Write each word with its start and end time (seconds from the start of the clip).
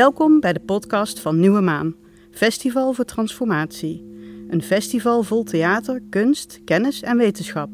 Welkom 0.00 0.40
bij 0.40 0.52
de 0.52 0.60
podcast 0.60 1.20
van 1.20 1.40
Nieuwe 1.40 1.60
Maan, 1.60 1.94
Festival 2.30 2.92
voor 2.92 3.04
Transformatie. 3.04 4.04
Een 4.48 4.62
festival 4.62 5.22
vol 5.22 5.42
theater, 5.42 6.02
kunst, 6.10 6.60
kennis 6.64 7.02
en 7.02 7.16
wetenschap. 7.16 7.68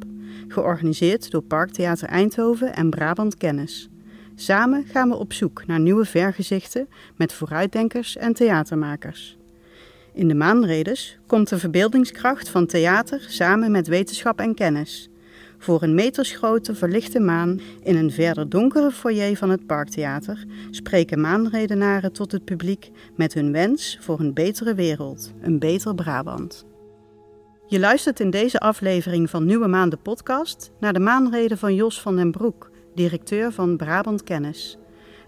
Georganiseerd 0.49 1.31
door 1.31 1.43
Parktheater 1.43 2.09
Eindhoven 2.09 2.75
en 2.75 2.91
Brabant 2.91 3.37
Kennis. 3.37 3.89
Samen 4.35 4.85
gaan 4.85 5.09
we 5.09 5.17
op 5.17 5.33
zoek 5.33 5.67
naar 5.67 5.81
nieuwe 5.81 6.05
vergezichten 6.05 6.89
met 7.17 7.33
vooruitdenkers 7.33 8.17
en 8.17 8.33
theatermakers. 8.33 9.37
In 10.13 10.29
de 10.29 10.35
maanredes 10.35 11.19
komt 11.27 11.49
de 11.49 11.59
verbeeldingskracht 11.59 12.49
van 12.49 12.67
theater 12.67 13.25
samen 13.29 13.71
met 13.71 13.87
wetenschap 13.87 14.41
en 14.41 14.55
kennis. 14.55 15.09
Voor 15.67 15.83
een 15.83 15.95
metersgrote 15.95 16.75
verlichte 16.75 17.21
maan 17.21 17.61
in 17.83 17.97
een 17.97 18.11
verder 18.11 18.49
donkere 18.49 18.91
foyer 18.91 19.37
van 19.37 19.51
het 19.51 19.67
Parktheater 19.67 20.45
spreken 20.71 21.21
maanredenaren 21.21 22.13
tot 22.13 22.33
het 22.33 22.45
publiek 22.45 22.91
met 23.17 23.35
hun 23.35 23.53
wens 23.53 23.99
voor 24.01 24.21
een 24.21 24.35
betere 24.35 24.75
wereld, 24.75 25.33
een 25.41 25.59
beter 25.59 25.95
Brabant. 25.95 26.67
Je 27.67 27.79
luistert 27.79 28.21
in 28.21 28.31
deze 28.31 28.59
aflevering 28.59 29.31
van 29.31 29.45
Nieuwe 29.45 29.67
Maan 29.67 29.89
de 29.89 29.97
podcast 29.97 30.71
naar 30.81 30.93
de 30.93 31.01
maanreden 31.01 31.59
van 31.59 31.75
Jos 31.75 32.01
van 32.01 32.17
den 32.17 32.31
Broek, 32.31 32.71
directeur 32.95 33.53
van 33.53 33.77
Brabant 33.77 34.23
Kennis. 34.23 34.79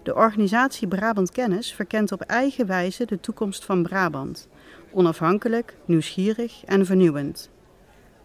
De 0.03 0.15
organisatie 0.15 0.87
Brabant 0.87 1.31
Kennis 1.31 1.73
verkent 1.73 2.11
op 2.11 2.21
eigen 2.21 2.65
wijze 2.65 3.05
de 3.05 3.19
toekomst 3.19 3.65
van 3.65 3.83
Brabant. 3.83 4.47
Onafhankelijk, 4.91 5.75
nieuwsgierig 5.85 6.63
en 6.65 6.85
vernieuwend. 6.85 7.49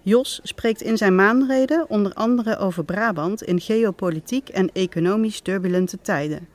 Jos 0.07 0.41
spreekt 0.43 0.83
in 0.83 0.97
zijn 0.97 1.15
maanreden 1.15 1.89
onder 1.89 2.13
andere 2.13 2.59
over 2.59 2.85
Brabant 2.85 3.43
in 3.43 3.61
geopolitiek 3.61 4.49
en 4.49 4.71
economisch 4.73 5.41
turbulente 5.41 5.99
tijden. 6.03 6.49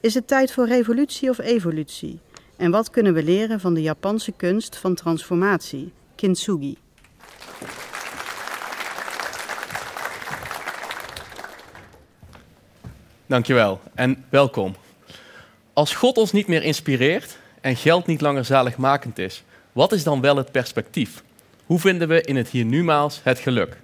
Is 0.00 0.14
het 0.14 0.26
tijd 0.26 0.52
voor 0.52 0.66
revolutie 0.66 1.30
of 1.30 1.38
evolutie? 1.38 2.18
En 2.56 2.70
wat 2.70 2.90
kunnen 2.90 3.14
we 3.14 3.22
leren 3.22 3.60
van 3.60 3.74
de 3.74 3.82
Japanse 3.82 4.32
kunst 4.32 4.76
van 4.76 4.94
transformatie, 4.94 5.92
kintsugi? 6.14 6.76
Dankjewel 13.26 13.80
en 13.94 14.24
welkom. 14.28 14.76
Als 15.72 15.94
God 15.94 16.16
ons 16.16 16.32
niet 16.32 16.46
meer 16.46 16.62
inspireert 16.62 17.38
en 17.60 17.76
geld 17.76 18.06
niet 18.06 18.20
langer 18.20 18.44
zaligmakend 18.44 19.18
is, 19.18 19.44
wat 19.72 19.92
is 19.92 20.04
dan 20.04 20.20
wel 20.20 20.36
het 20.36 20.52
perspectief? 20.52 21.26
Hoe 21.68 21.78
vinden 21.78 22.08
we 22.08 22.20
in 22.20 22.36
het 22.36 22.48
hier 22.48 22.64
numaals 22.64 23.20
het 23.22 23.38
geluk? 23.38 23.76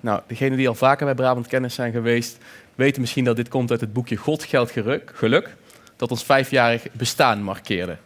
Nou, 0.00 0.20
degenen 0.26 0.56
die 0.56 0.68
al 0.68 0.74
vaker 0.74 1.06
bij 1.06 1.14
Brabant 1.14 1.46
Kennis 1.46 1.74
zijn 1.74 1.92
geweest, 1.92 2.38
weten 2.74 3.00
misschien 3.00 3.24
dat 3.24 3.36
dit 3.36 3.48
komt 3.48 3.70
uit 3.70 3.80
het 3.80 3.92
boekje 3.92 4.16
God, 4.16 4.44
Geld, 4.44 4.72
Geluk, 5.04 5.56
dat 5.96 6.10
ons 6.10 6.24
vijfjarig 6.24 6.86
bestaan 6.92 7.42
markeerde. 7.42 7.96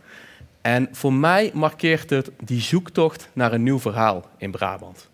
En 0.61 0.89
voor 0.93 1.13
mij 1.13 1.51
markeert 1.55 2.11
het 2.11 2.31
die 2.43 2.61
zoektocht 2.61 3.29
naar 3.33 3.53
een 3.53 3.63
nieuw 3.63 3.79
verhaal 3.79 4.29
in 4.37 4.51
Brabant. 4.51 5.09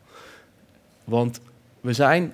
Want 1.04 1.40
we 1.80 1.92
zijn 1.92 2.32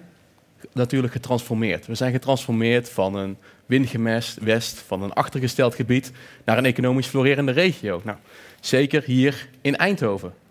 natuurlijk 0.72 1.12
getransformeerd. 1.12 1.86
We 1.86 1.94
zijn 1.94 2.12
getransformeerd 2.12 2.90
van 2.90 3.14
een 3.14 3.36
windgemest 3.66 4.38
west, 4.38 4.78
van 4.78 5.02
een 5.02 5.12
achtergesteld 5.12 5.74
gebied, 5.74 6.12
naar 6.44 6.58
een 6.58 6.64
economisch 6.64 7.06
florerende 7.06 7.52
regio. 7.52 8.00
Nou, 8.04 8.18
zeker 8.60 9.02
hier 9.02 9.48
in 9.60 9.76
Eindhoven. 9.76 10.44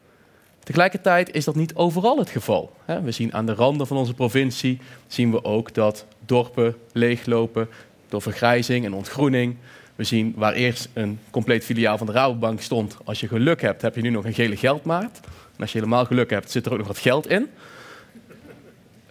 Tegelijkertijd 0.65 1.33
is 1.33 1.45
dat 1.45 1.55
niet 1.55 1.75
overal 1.75 2.17
het 2.17 2.29
geval. 2.29 2.75
We 3.03 3.11
zien 3.11 3.33
aan 3.33 3.45
de 3.45 3.53
randen 3.53 3.87
van 3.87 3.97
onze 3.97 4.13
provincie 4.13 4.79
zien 5.07 5.31
we 5.31 5.43
ook 5.43 5.73
dat 5.73 6.05
dorpen 6.25 6.75
leeglopen 6.91 7.69
door 8.09 8.21
vergrijzing 8.21 8.85
en 8.85 8.93
ontgroening. 8.93 9.55
We 9.95 10.03
zien 10.03 10.33
waar 10.35 10.53
eerst 10.53 10.89
een 10.93 11.19
compleet 11.29 11.65
filiaal 11.65 11.97
van 11.97 12.07
de 12.07 12.13
Rabobank 12.13 12.61
stond. 12.61 12.97
Als 13.03 13.19
je 13.19 13.27
geluk 13.27 13.61
hebt, 13.61 13.81
heb 13.81 13.95
je 13.95 14.01
nu 14.01 14.09
nog 14.09 14.25
een 14.25 14.33
gele 14.33 14.57
geldmaat. 14.57 15.19
En 15.55 15.61
als 15.61 15.71
je 15.71 15.77
helemaal 15.77 16.05
geluk 16.05 16.29
hebt, 16.29 16.51
zit 16.51 16.65
er 16.65 16.71
ook 16.71 16.77
nog 16.77 16.87
wat 16.87 16.97
geld 16.97 17.29
in. 17.29 17.49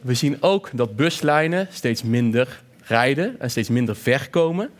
We 0.00 0.14
zien 0.14 0.42
ook 0.42 0.70
dat 0.72 0.96
buslijnen 0.96 1.68
steeds 1.70 2.02
minder 2.02 2.62
rijden 2.82 3.40
en 3.40 3.50
steeds 3.50 3.68
minder 3.68 3.96
ver 3.96 4.30
komen. 4.30 4.70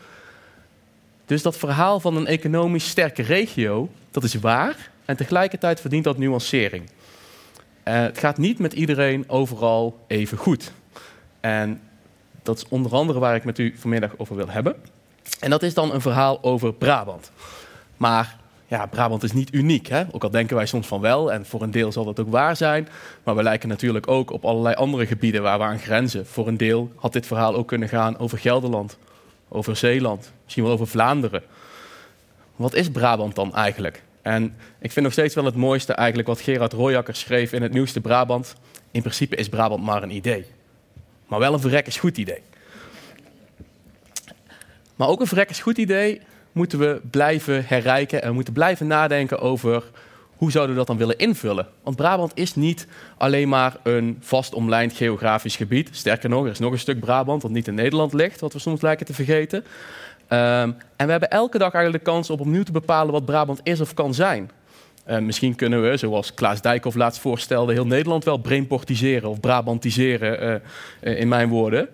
Dus 1.25 1.41
dat 1.41 1.57
verhaal 1.57 1.99
van 1.99 2.15
een 2.15 2.27
economisch 2.27 2.87
sterke 2.87 3.21
regio, 3.21 3.89
dat 4.11 4.23
is 4.23 4.33
waar. 4.33 4.93
En 5.05 5.15
tegelijkertijd 5.15 5.81
verdient 5.81 6.03
dat 6.03 6.17
nuancering. 6.17 6.83
Uh, 6.83 7.93
het 8.01 8.17
gaat 8.17 8.37
niet 8.37 8.59
met 8.59 8.73
iedereen 8.73 9.29
overal 9.29 9.99
even 10.07 10.37
goed. 10.37 10.71
En 11.39 11.81
dat 12.43 12.57
is 12.57 12.67
onder 12.67 12.91
andere 12.91 13.19
waar 13.19 13.35
ik 13.35 13.43
met 13.43 13.59
u 13.59 13.75
vanmiddag 13.77 14.11
over 14.17 14.35
wil 14.35 14.49
hebben. 14.49 14.75
En 15.39 15.49
dat 15.49 15.63
is 15.63 15.73
dan 15.73 15.93
een 15.93 16.01
verhaal 16.01 16.43
over 16.43 16.73
Brabant. 16.73 17.31
Maar 17.97 18.37
ja, 18.67 18.85
Brabant 18.85 19.23
is 19.23 19.31
niet 19.31 19.53
uniek. 19.53 19.87
Hè? 19.87 20.03
Ook 20.11 20.23
al 20.23 20.29
denken 20.29 20.55
wij 20.55 20.65
soms 20.65 20.87
van 20.87 21.01
wel, 21.01 21.31
en 21.31 21.45
voor 21.45 21.61
een 21.61 21.71
deel 21.71 21.91
zal 21.91 22.05
dat 22.05 22.19
ook 22.19 22.29
waar 22.29 22.55
zijn. 22.55 22.87
Maar 23.23 23.35
we 23.35 23.43
lijken 23.43 23.69
natuurlijk 23.69 24.07
ook 24.07 24.31
op 24.31 24.45
allerlei 24.45 24.75
andere 24.75 25.05
gebieden 25.05 25.41
waar 25.41 25.57
we 25.57 25.63
aan 25.63 25.79
grenzen. 25.79 26.27
Voor 26.27 26.47
een 26.47 26.57
deel 26.57 26.91
had 26.95 27.13
dit 27.13 27.25
verhaal 27.25 27.55
ook 27.55 27.67
kunnen 27.67 27.89
gaan 27.89 28.17
over 28.17 28.37
Gelderland, 28.37 28.97
over 29.49 29.75
Zeeland, 29.75 30.31
misschien 30.43 30.63
wel 30.63 30.73
over 30.73 30.87
Vlaanderen. 30.87 31.43
Wat 32.55 32.73
is 32.73 32.89
Brabant 32.89 33.35
dan 33.35 33.55
eigenlijk? 33.55 34.03
En 34.25 34.55
ik 34.79 34.91
vind 34.91 35.05
nog 35.05 35.13
steeds 35.13 35.35
wel 35.35 35.45
het 35.45 35.55
mooiste 35.55 35.93
eigenlijk 35.93 36.27
wat 36.27 36.41
Gerard 36.41 36.73
Royakker 36.73 37.15
schreef 37.15 37.53
in 37.53 37.61
het 37.61 37.73
nieuwste 37.73 38.01
Brabant. 38.01 38.55
In 38.91 39.01
principe 39.01 39.35
is 39.35 39.49
Brabant 39.49 39.83
maar 39.83 40.03
een 40.03 40.15
idee. 40.15 40.45
Maar 41.27 41.39
wel 41.39 41.53
een 41.53 41.59
verrekkers 41.59 41.97
goed 41.97 42.17
idee. 42.17 42.41
Maar 44.95 45.07
ook 45.07 45.19
een 45.19 45.27
verrekkers 45.27 45.59
goed 45.59 45.77
idee 45.77 46.21
moeten 46.51 46.79
we 46.79 47.01
blijven 47.11 47.65
herrijken 47.65 48.21
en 48.21 48.27
we 48.27 48.33
moeten 48.33 48.53
blijven 48.53 48.87
nadenken 48.87 49.39
over 49.39 49.83
hoe 50.35 50.51
zouden 50.51 50.73
we 50.73 50.77
dat 50.77 50.87
dan 50.87 50.97
willen 50.97 51.17
invullen. 51.17 51.67
Want 51.83 51.95
Brabant 51.95 52.31
is 52.35 52.55
niet 52.55 52.87
alleen 53.17 53.49
maar 53.49 53.77
een 53.83 54.17
vast 54.21 54.53
omlijnd 54.53 54.93
geografisch 54.93 55.55
gebied. 55.55 55.89
Sterker 55.91 56.29
nog, 56.29 56.45
er 56.45 56.51
is 56.51 56.59
nog 56.59 56.71
een 56.71 56.79
stuk 56.79 56.99
Brabant 56.99 57.41
dat 57.41 57.51
niet 57.51 57.67
in 57.67 57.75
Nederland 57.75 58.13
ligt, 58.13 58.39
wat 58.39 58.53
we 58.53 58.59
soms 58.59 58.81
lijken 58.81 59.05
te 59.05 59.13
vergeten. 59.13 59.65
Um, 60.29 60.77
en 60.95 61.05
we 61.05 61.11
hebben 61.11 61.29
elke 61.29 61.57
dag 61.57 61.73
eigenlijk 61.73 62.03
de 62.03 62.11
kans 62.11 62.29
om 62.29 62.39
opnieuw 62.39 62.63
te 62.63 62.71
bepalen 62.71 63.13
wat 63.13 63.25
Brabant 63.25 63.59
is 63.63 63.81
of 63.81 63.93
kan 63.93 64.13
zijn. 64.13 64.51
Uh, 65.09 65.17
misschien 65.17 65.55
kunnen 65.55 65.89
we, 65.89 65.97
zoals 65.97 66.33
Klaas 66.33 66.61
Dijkhoff 66.61 66.95
laatst 66.95 67.21
voorstelde, 67.21 67.73
heel 67.73 67.85
Nederland 67.85 68.23
wel 68.23 68.37
brainportiseren 68.37 69.29
of 69.29 69.39
Brabantiseren, 69.39 70.43
uh, 70.43 71.13
uh, 71.13 71.19
in 71.19 71.27
mijn 71.27 71.49
woorden. 71.49 71.89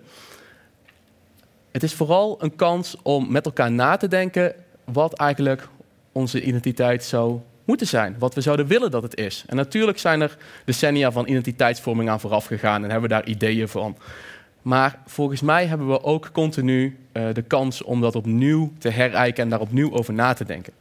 Het 1.72 1.82
is 1.82 1.94
vooral 1.94 2.36
een 2.42 2.56
kans 2.56 2.96
om 3.02 3.32
met 3.32 3.44
elkaar 3.44 3.72
na 3.72 3.96
te 3.96 4.08
denken 4.08 4.54
wat 4.84 5.12
eigenlijk 5.12 5.68
onze 6.12 6.42
identiteit 6.42 7.04
zou 7.04 7.40
moeten 7.64 7.86
zijn. 7.86 8.16
Wat 8.18 8.34
we 8.34 8.40
zouden 8.40 8.66
willen 8.66 8.90
dat 8.90 9.02
het 9.02 9.16
is. 9.16 9.44
En 9.46 9.56
natuurlijk 9.56 9.98
zijn 9.98 10.20
er 10.20 10.36
decennia 10.64 11.12
van 11.12 11.28
identiteitsvorming 11.28 12.08
aan 12.08 12.20
vooraf 12.20 12.46
gegaan 12.46 12.84
en 12.84 12.90
hebben 12.90 13.08
we 13.08 13.14
daar 13.14 13.26
ideeën 13.26 13.68
van. 13.68 13.96
Maar 14.62 14.98
volgens 15.06 15.40
mij 15.40 15.66
hebben 15.66 15.88
we 15.88 16.02
ook 16.02 16.30
continu 16.32 16.98
uh, 17.12 17.24
de 17.32 17.42
kans 17.42 17.82
om 17.82 18.00
dat 18.00 18.16
opnieuw 18.16 18.72
te 18.78 18.88
herijken 18.88 19.42
en 19.42 19.48
daar 19.48 19.60
opnieuw 19.60 19.92
over 19.92 20.14
na 20.14 20.32
te 20.32 20.44
denken. 20.44 20.72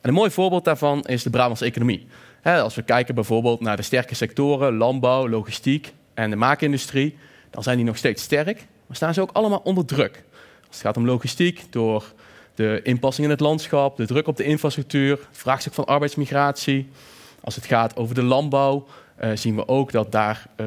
En 0.00 0.08
een 0.08 0.14
mooi 0.14 0.30
voorbeeld 0.30 0.64
daarvan 0.64 1.02
is 1.02 1.22
de 1.22 1.30
Brabantse 1.30 1.64
economie. 1.64 2.06
Als 2.42 2.74
we 2.74 2.82
kijken 2.82 3.14
bijvoorbeeld 3.14 3.60
naar 3.60 3.76
de 3.76 3.82
sterke 3.82 4.14
sectoren, 4.14 4.76
landbouw, 4.76 5.28
logistiek 5.28 5.92
en 6.14 6.30
de 6.30 6.36
maakindustrie, 6.36 7.16
dan 7.50 7.62
zijn 7.62 7.76
die 7.76 7.86
nog 7.86 7.96
steeds 7.96 8.22
sterk, 8.22 8.66
maar 8.86 8.96
staan 8.96 9.14
ze 9.14 9.20
ook 9.20 9.30
allemaal 9.32 9.60
onder 9.64 9.84
druk. 9.84 10.24
Als 10.66 10.76
het 10.76 10.86
gaat 10.86 10.96
om 10.96 11.06
logistiek, 11.06 11.62
door 11.70 12.12
de 12.54 12.80
inpassing 12.82 13.26
in 13.26 13.32
het 13.32 13.40
landschap, 13.40 13.96
de 13.96 14.06
druk 14.06 14.26
op 14.26 14.36
de 14.36 14.44
infrastructuur, 14.44 15.10
het 15.10 15.38
vraagstuk 15.38 15.74
van 15.74 15.84
arbeidsmigratie. 15.84 16.88
Als 17.40 17.54
het 17.54 17.66
gaat 17.66 17.96
over 17.96 18.14
de 18.14 18.22
landbouw, 18.22 18.86
uh, 19.22 19.30
zien 19.34 19.56
we 19.56 19.68
ook 19.68 19.92
dat 19.92 20.12
daar 20.12 20.46
uh, 20.56 20.66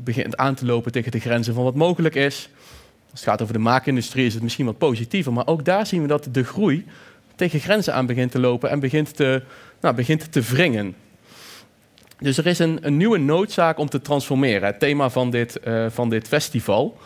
begint 0.00 0.36
aan 0.36 0.54
te 0.54 0.66
lopen 0.66 0.92
tegen 0.92 1.10
de 1.10 1.20
grenzen 1.20 1.54
van 1.54 1.64
wat 1.64 1.74
mogelijk 1.74 2.14
is. 2.14 2.48
Als 3.10 3.20
het 3.20 3.28
gaat 3.28 3.42
over 3.42 3.54
de 3.54 3.60
maakindustrie 3.60 4.26
is 4.26 4.34
het 4.34 4.42
misschien 4.42 4.66
wat 4.66 4.78
positiever, 4.78 5.32
maar 5.32 5.46
ook 5.46 5.64
daar 5.64 5.86
zien 5.86 6.02
we 6.02 6.08
dat 6.08 6.28
de 6.30 6.44
groei 6.44 6.86
tegen 7.34 7.60
grenzen 7.60 7.94
aan 7.94 8.06
begint 8.06 8.30
te 8.30 8.40
lopen 8.40 8.70
en 8.70 8.80
begint 8.80 9.16
te, 9.16 9.42
nou, 9.80 9.94
begint 9.94 10.32
te 10.32 10.40
wringen. 10.40 10.94
Dus 12.18 12.38
er 12.38 12.46
is 12.46 12.58
een, 12.58 12.78
een, 12.80 12.96
nieuwe 12.96 13.18
noodzaak 13.18 13.78
om 13.78 13.88
te 13.88 14.00
transformeren, 14.00 14.66
het 14.66 14.78
thema 14.78 15.10
van 15.10 15.30
dit, 15.30 15.60
uh, 15.64 15.86
van 15.88 16.10
dit 16.10 16.28
festival. 16.28 16.98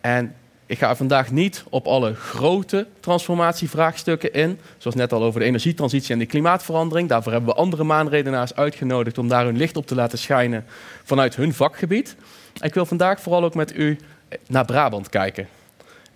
En 0.00 0.34
ik 0.68 0.78
ga 0.78 0.96
vandaag 0.96 1.30
niet 1.30 1.64
op 1.68 1.86
alle 1.86 2.14
grote 2.14 2.86
transformatievraagstukken 3.00 4.32
in. 4.32 4.58
Zoals 4.78 4.96
net 4.96 5.12
al 5.12 5.22
over 5.22 5.40
de 5.40 5.46
energietransitie 5.46 6.12
en 6.12 6.18
de 6.18 6.26
klimaatverandering. 6.26 7.08
Daarvoor 7.08 7.32
hebben 7.32 7.50
we 7.50 7.60
andere 7.60 7.84
maanredenaars 7.84 8.54
uitgenodigd 8.54 9.18
om 9.18 9.28
daar 9.28 9.44
hun 9.44 9.56
licht 9.56 9.76
op 9.76 9.86
te 9.86 9.94
laten 9.94 10.18
schijnen 10.18 10.64
vanuit 11.04 11.36
hun 11.36 11.54
vakgebied. 11.54 12.16
Ik 12.60 12.74
wil 12.74 12.86
vandaag 12.86 13.20
vooral 13.20 13.44
ook 13.44 13.54
met 13.54 13.76
u 13.76 13.98
naar 14.46 14.64
Brabant 14.64 15.08
kijken. 15.08 15.48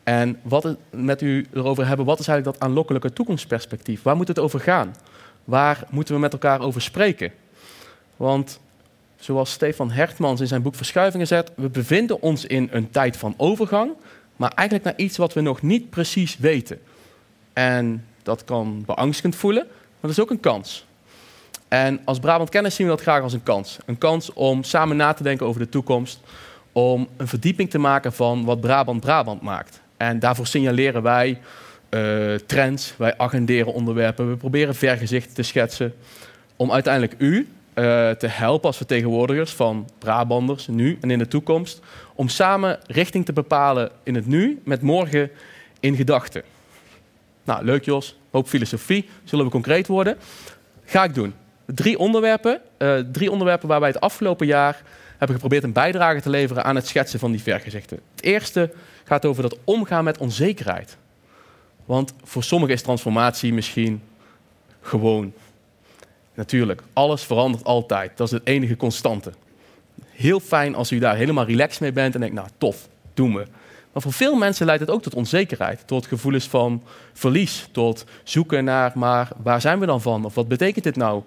En 0.02 0.38
wat 0.42 0.76
met 0.90 1.22
u 1.22 1.46
erover 1.54 1.86
hebben, 1.86 2.06
wat 2.06 2.18
is 2.18 2.28
eigenlijk 2.28 2.58
dat 2.58 2.68
aanlokkelijke 2.68 3.12
toekomstperspectief? 3.12 4.02
Waar 4.02 4.16
moet 4.16 4.28
het 4.28 4.38
over 4.38 4.60
gaan? 4.60 4.94
Waar 5.44 5.84
moeten 5.90 6.14
we 6.14 6.20
met 6.20 6.32
elkaar 6.32 6.60
over 6.60 6.82
spreken? 6.82 7.32
Want 8.16 8.60
zoals 9.16 9.52
Stefan 9.52 9.90
Hertmans 9.90 10.40
in 10.40 10.46
zijn 10.46 10.62
boek 10.62 10.74
Verschuivingen 10.74 11.26
zet, 11.26 11.52
we 11.56 11.68
bevinden 11.68 12.22
ons 12.22 12.44
in 12.44 12.68
een 12.72 12.90
tijd 12.90 13.16
van 13.16 13.34
overgang 13.36 13.92
maar 14.36 14.52
eigenlijk 14.54 14.88
naar 14.88 15.06
iets 15.06 15.16
wat 15.16 15.32
we 15.32 15.40
nog 15.40 15.62
niet 15.62 15.90
precies 15.90 16.36
weten. 16.38 16.80
En 17.52 18.04
Dat 18.22 18.44
kan 18.44 18.82
beangstigend 18.86 19.36
voelen, 19.36 19.64
maar 19.66 20.00
dat 20.00 20.10
is 20.10 20.20
ook 20.20 20.30
een 20.30 20.40
kans. 20.40 20.86
En 21.68 22.00
als 22.04 22.18
Brabant 22.18 22.48
Kennis 22.48 22.74
zien 22.74 22.86
we 22.86 22.92
dat 22.92 23.02
graag 23.02 23.22
als 23.22 23.32
een 23.32 23.42
kans. 23.42 23.78
Een 23.86 23.98
kans 23.98 24.32
om 24.32 24.62
samen 24.62 24.96
na 24.96 25.12
te 25.12 25.22
denken 25.22 25.46
over 25.46 25.60
de 25.60 25.68
toekomst. 25.68 26.20
Om 26.72 27.08
een 27.16 27.28
verdieping 27.28 27.70
te 27.70 27.78
maken 27.78 28.12
van 28.12 28.44
wat 28.44 28.60
Brabant 28.60 29.00
Brabant 29.00 29.42
maakt. 29.42 29.80
En 29.96 30.18
daarvoor 30.18 30.46
signaleren 30.46 31.02
wij 31.02 31.38
uh, 31.90 32.34
trends, 32.34 32.94
wij 32.96 33.18
agenderen 33.18 33.72
onderwerpen. 33.72 34.30
We 34.30 34.36
proberen 34.36 34.74
vergezichten 34.74 35.34
te 35.34 35.42
schetsen. 35.42 35.94
Om 36.56 36.72
uiteindelijk 36.72 37.14
u 37.18 37.48
uh, 37.74 38.10
te 38.10 38.26
helpen 38.26 38.66
als 38.66 38.76
vertegenwoordigers 38.76 39.52
van 39.52 39.88
Brabanders 39.98 40.66
nu 40.66 40.98
en 41.00 41.10
in 41.10 41.18
de 41.18 41.28
toekomst. 41.28 41.80
Om 42.14 42.28
samen 42.28 42.78
richting 42.86 43.24
te 43.24 43.32
bepalen 43.32 43.90
in 44.02 44.14
het 44.14 44.26
nu 44.26 44.60
met 44.64 44.82
morgen 44.82 45.30
in 45.80 45.96
gedachten. 45.96 46.42
Nou, 47.44 47.64
leuk 47.64 47.84
Jos. 47.84 48.18
Hoop 48.30 48.48
filosofie. 48.48 49.08
Zullen 49.24 49.44
we 49.44 49.50
concreet 49.50 49.86
worden? 49.86 50.16
Ga 50.84 51.04
ik 51.04 51.14
doen. 51.14 51.34
Drie 51.66 51.98
onderwerpen. 51.98 52.60
Uh, 52.78 52.98
drie 52.98 53.30
onderwerpen 53.30 53.68
waar 53.68 53.80
wij 53.80 53.88
het 53.88 54.00
afgelopen 54.00 54.46
jaar 54.46 54.82
hebben 55.10 55.34
geprobeerd 55.36 55.62
een 55.62 55.72
bijdrage 55.72 56.20
te 56.20 56.30
leveren 56.30 56.64
aan 56.64 56.76
het 56.76 56.86
schetsen 56.86 57.18
van 57.18 57.30
die 57.30 57.42
vergezichten. 57.42 58.00
Het 58.14 58.24
eerste 58.24 58.72
gaat 59.04 59.24
over 59.24 59.42
dat 59.42 59.58
omgaan 59.64 60.04
met 60.04 60.18
onzekerheid. 60.18 60.96
Want 61.84 62.14
voor 62.24 62.42
sommigen 62.42 62.74
is 62.74 62.82
transformatie 62.82 63.52
misschien 63.52 64.02
gewoon. 64.80 65.32
Natuurlijk, 66.34 66.82
alles 66.92 67.22
verandert 67.22 67.64
altijd. 67.64 68.16
Dat 68.16 68.26
is 68.26 68.32
het 68.32 68.46
enige 68.46 68.76
constante. 68.76 69.32
Heel 70.10 70.40
fijn 70.40 70.74
als 70.74 70.92
u 70.92 70.98
daar 70.98 71.16
helemaal 71.16 71.44
relaxed 71.44 71.80
mee 71.80 71.92
bent 71.92 72.14
en 72.14 72.20
denkt, 72.20 72.34
nou 72.34 72.48
tof, 72.58 72.88
doen 73.14 73.34
we. 73.34 73.44
Maar 73.92 74.02
voor 74.02 74.12
veel 74.12 74.34
mensen 74.34 74.66
leidt 74.66 74.80
het 74.80 74.90
ook 74.90 75.02
tot 75.02 75.14
onzekerheid, 75.14 75.86
tot 75.86 76.06
gevoelens 76.06 76.48
van 76.48 76.82
verlies, 77.12 77.68
tot 77.72 78.04
zoeken 78.22 78.64
naar, 78.64 78.92
maar 78.94 79.28
waar 79.42 79.60
zijn 79.60 79.78
we 79.78 79.86
dan 79.86 80.00
van? 80.00 80.24
Of 80.24 80.34
wat 80.34 80.48
betekent 80.48 80.84
dit 80.84 80.96
nou? 80.96 81.22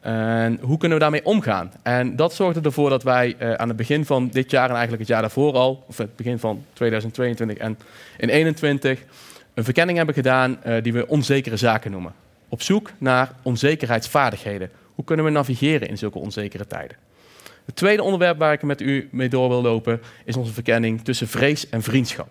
En 0.00 0.58
hoe 0.62 0.78
kunnen 0.78 0.98
we 0.98 1.02
daarmee 1.02 1.24
omgaan? 1.24 1.72
En 1.82 2.16
dat 2.16 2.34
zorgde 2.34 2.60
ervoor 2.60 2.90
dat 2.90 3.02
wij 3.02 3.34
uh, 3.38 3.52
aan 3.52 3.68
het 3.68 3.76
begin 3.76 4.04
van 4.04 4.28
dit 4.28 4.50
jaar 4.50 4.64
en 4.64 4.70
eigenlijk 4.70 5.00
het 5.00 5.10
jaar 5.10 5.20
daarvoor 5.20 5.54
al, 5.54 5.84
of 5.88 5.96
het 5.96 6.16
begin 6.16 6.38
van 6.38 6.64
2022 6.72 7.56
en 7.56 7.68
in 8.18 8.28
2021, 8.28 9.02
een 9.54 9.64
verkenning 9.64 9.96
hebben 9.96 10.14
gedaan 10.14 10.58
uh, 10.66 10.82
die 10.82 10.92
we 10.92 11.08
onzekere 11.08 11.56
zaken 11.56 11.90
noemen. 11.90 12.12
Op 12.52 12.62
zoek 12.62 12.92
naar 12.98 13.32
onzekerheidsvaardigheden. 13.42 14.70
Hoe 14.94 15.04
kunnen 15.04 15.24
we 15.24 15.30
navigeren 15.30 15.88
in 15.88 15.98
zulke 15.98 16.18
onzekere 16.18 16.66
tijden? 16.66 16.96
Het 17.64 17.76
tweede 17.76 18.02
onderwerp 18.02 18.38
waar 18.38 18.52
ik 18.52 18.62
met 18.62 18.80
u 18.80 19.08
mee 19.12 19.28
door 19.28 19.48
wil 19.48 19.62
lopen 19.62 20.00
is 20.24 20.36
onze 20.36 20.52
verkenning 20.52 21.04
tussen 21.04 21.28
vrees 21.28 21.68
en 21.68 21.82
vriendschap. 21.82 22.28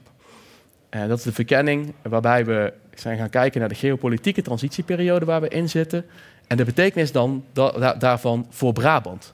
En 0.90 1.08
dat 1.08 1.18
is 1.18 1.24
de 1.24 1.32
verkenning 1.32 1.94
waarbij 2.02 2.46
we 2.46 2.74
zijn 2.96 3.18
gaan 3.18 3.30
kijken 3.30 3.60
naar 3.60 3.70
de 3.70 3.76
geopolitieke 3.76 4.42
transitieperiode 4.42 5.26
waar 5.26 5.42
we 5.42 5.48
in 5.48 5.70
zitten 5.70 6.06
en 6.48 6.58
de 6.58 6.66
betekenis 6.66 7.12
dan 7.12 7.46
da 7.54 7.94
daarvan 7.94 8.48
voor 8.50 8.74
Brabant. 8.74 9.34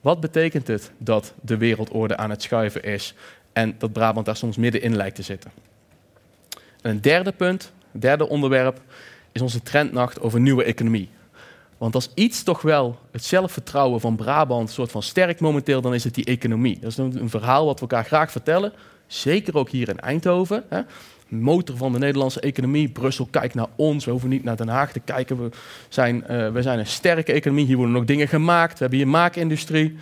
Wat 0.00 0.20
betekent 0.20 0.66
het 0.66 0.90
dat 0.98 1.34
de 1.40 1.56
wereldorde 1.56 2.16
aan 2.16 2.30
het 2.30 2.42
schuiven 2.42 2.82
is 2.82 3.14
en 3.52 3.74
dat 3.78 3.92
Brabant 3.92 4.26
daar 4.26 4.36
soms 4.36 4.56
middenin 4.56 4.96
lijkt 4.96 5.16
te 5.16 5.22
zitten? 5.22 5.50
En 6.82 6.90
een 6.90 7.00
derde 7.00 7.32
punt, 7.32 7.72
derde 7.90 8.28
onderwerp, 8.28 8.80
is 9.32 9.40
onze 9.40 9.62
trendnacht 9.62 10.20
over 10.20 10.40
nieuwe 10.40 10.64
economie. 10.64 11.08
Want 11.78 11.94
als 11.94 12.10
iets 12.14 12.42
toch 12.42 12.62
wel 12.62 12.98
het 13.10 13.24
zelfvertrouwen 13.24 14.00
van 14.00 14.16
Brabant 14.16 14.70
soort 14.70 14.90
van 14.90 15.02
sterk 15.02 15.40
momenteel, 15.40 15.80
dan 15.80 15.94
is 15.94 16.04
het 16.04 16.14
die 16.14 16.24
economie. 16.24 16.78
Dat 16.80 16.90
is 16.90 16.96
een, 16.96 17.30
verhaal 17.30 17.64
wat 17.64 17.74
we 17.74 17.80
elkaar 17.80 18.04
graag 18.04 18.30
vertellen. 18.30 18.72
Zeker 19.06 19.56
ook 19.56 19.70
hier 19.70 19.88
in 19.88 20.00
Eindhoven. 20.00 20.64
Hè. 20.68 20.80
Motor 21.28 21.76
van 21.76 21.92
de 21.92 21.98
Nederlandse 21.98 22.40
economie. 22.40 22.88
Brussel 22.88 23.28
kijkt 23.30 23.54
naar 23.54 23.66
ons. 23.76 24.04
We 24.04 24.10
hoeven 24.10 24.28
niet 24.28 24.44
naar 24.44 24.56
Den 24.56 24.68
Haag 24.68 24.92
te 24.92 25.00
kijken. 25.00 25.42
We 25.42 25.50
zijn, 25.88 26.24
uh, 26.30 26.52
we 26.52 26.62
zijn 26.62 26.78
een 26.78 26.86
sterke 26.86 27.32
economie. 27.32 27.66
Hier 27.66 27.76
worden 27.76 27.94
nog 27.94 28.04
dingen 28.04 28.28
gemaakt. 28.28 28.72
We 28.72 28.78
hebben 28.78 28.98
hier 28.98 29.08
maakindustrie. 29.08 29.88
En 29.88 29.96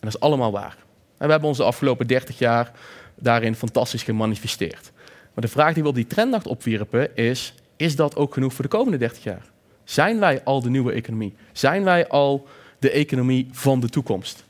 dat 0.00 0.14
is 0.14 0.20
allemaal 0.20 0.52
waar. 0.52 0.76
En 1.18 1.26
we 1.26 1.30
hebben 1.30 1.48
ons 1.48 1.58
de 1.58 1.64
afgelopen 1.64 2.06
30 2.06 2.38
jaar 2.38 2.72
daarin 3.14 3.54
fantastisch 3.54 4.02
gemanifesteerd. 4.02 4.92
Maar 5.34 5.44
de 5.44 5.50
vraag 5.50 5.74
die 5.74 5.82
we 5.82 5.88
op 5.88 5.94
die 5.94 6.06
trendnacht 6.06 6.46
opwierpen 6.46 7.16
is: 7.16 7.54
is 7.76 7.96
dat 7.96 8.16
ook 8.16 8.34
genoeg 8.34 8.52
voor 8.52 8.64
de 8.64 8.70
komende 8.70 8.98
30 8.98 9.22
jaar? 9.22 9.52
Zijn 9.84 10.18
wij 10.18 10.44
al 10.44 10.60
de 10.60 10.70
nieuwe 10.70 10.92
economie? 10.92 11.34
Zijn 11.52 11.84
wij 11.84 12.08
al 12.08 12.46
de 12.78 12.90
economie 12.90 13.48
van 13.52 13.80
de 13.80 13.88
toekomst? 13.88 14.44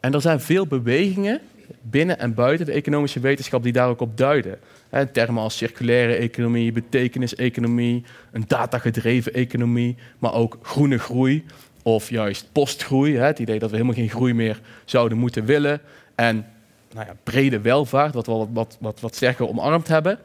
En 0.00 0.14
er 0.14 0.20
zijn 0.20 0.40
veel 0.40 0.66
bewegingen 0.66 1.40
binnen 1.82 2.18
en 2.18 2.34
buiten 2.34 2.66
de 2.66 2.72
economische 2.72 3.20
wetenschap 3.20 3.62
die 3.62 3.72
daar 3.72 3.88
ook 3.88 4.00
op 4.00 4.16
duiden. 4.16 4.58
termen 5.12 5.42
als 5.42 5.56
circulaire 5.56 6.14
economie, 6.14 6.72
betekeniseconomie, 6.72 8.04
een 8.32 8.44
datagedreven 8.46 9.34
economie, 9.34 9.96
maar 10.18 10.34
ook 10.34 10.58
groene 10.62 10.98
groei 10.98 11.44
of 11.82 12.10
juist 12.10 12.48
postgroei. 12.52 13.16
Het 13.16 13.38
idee 13.38 13.58
dat 13.58 13.70
we 13.70 13.76
helemaal 13.76 13.96
geen 13.98 14.10
groei 14.10 14.34
meer 14.34 14.60
zouden 14.84 15.18
moeten 15.18 15.44
willen. 15.44 15.80
En 16.14 16.46
nou 16.92 17.06
ja, 17.06 17.14
brede 17.22 17.60
welvaart, 17.60 18.14
wat 18.14 18.26
we 18.26 18.32
wat, 18.32 18.48
wat, 18.52 18.76
wat, 18.80 19.00
wat 19.00 19.14
sterker 19.14 19.48
omarmd 19.48 19.88
hebben 19.88 20.18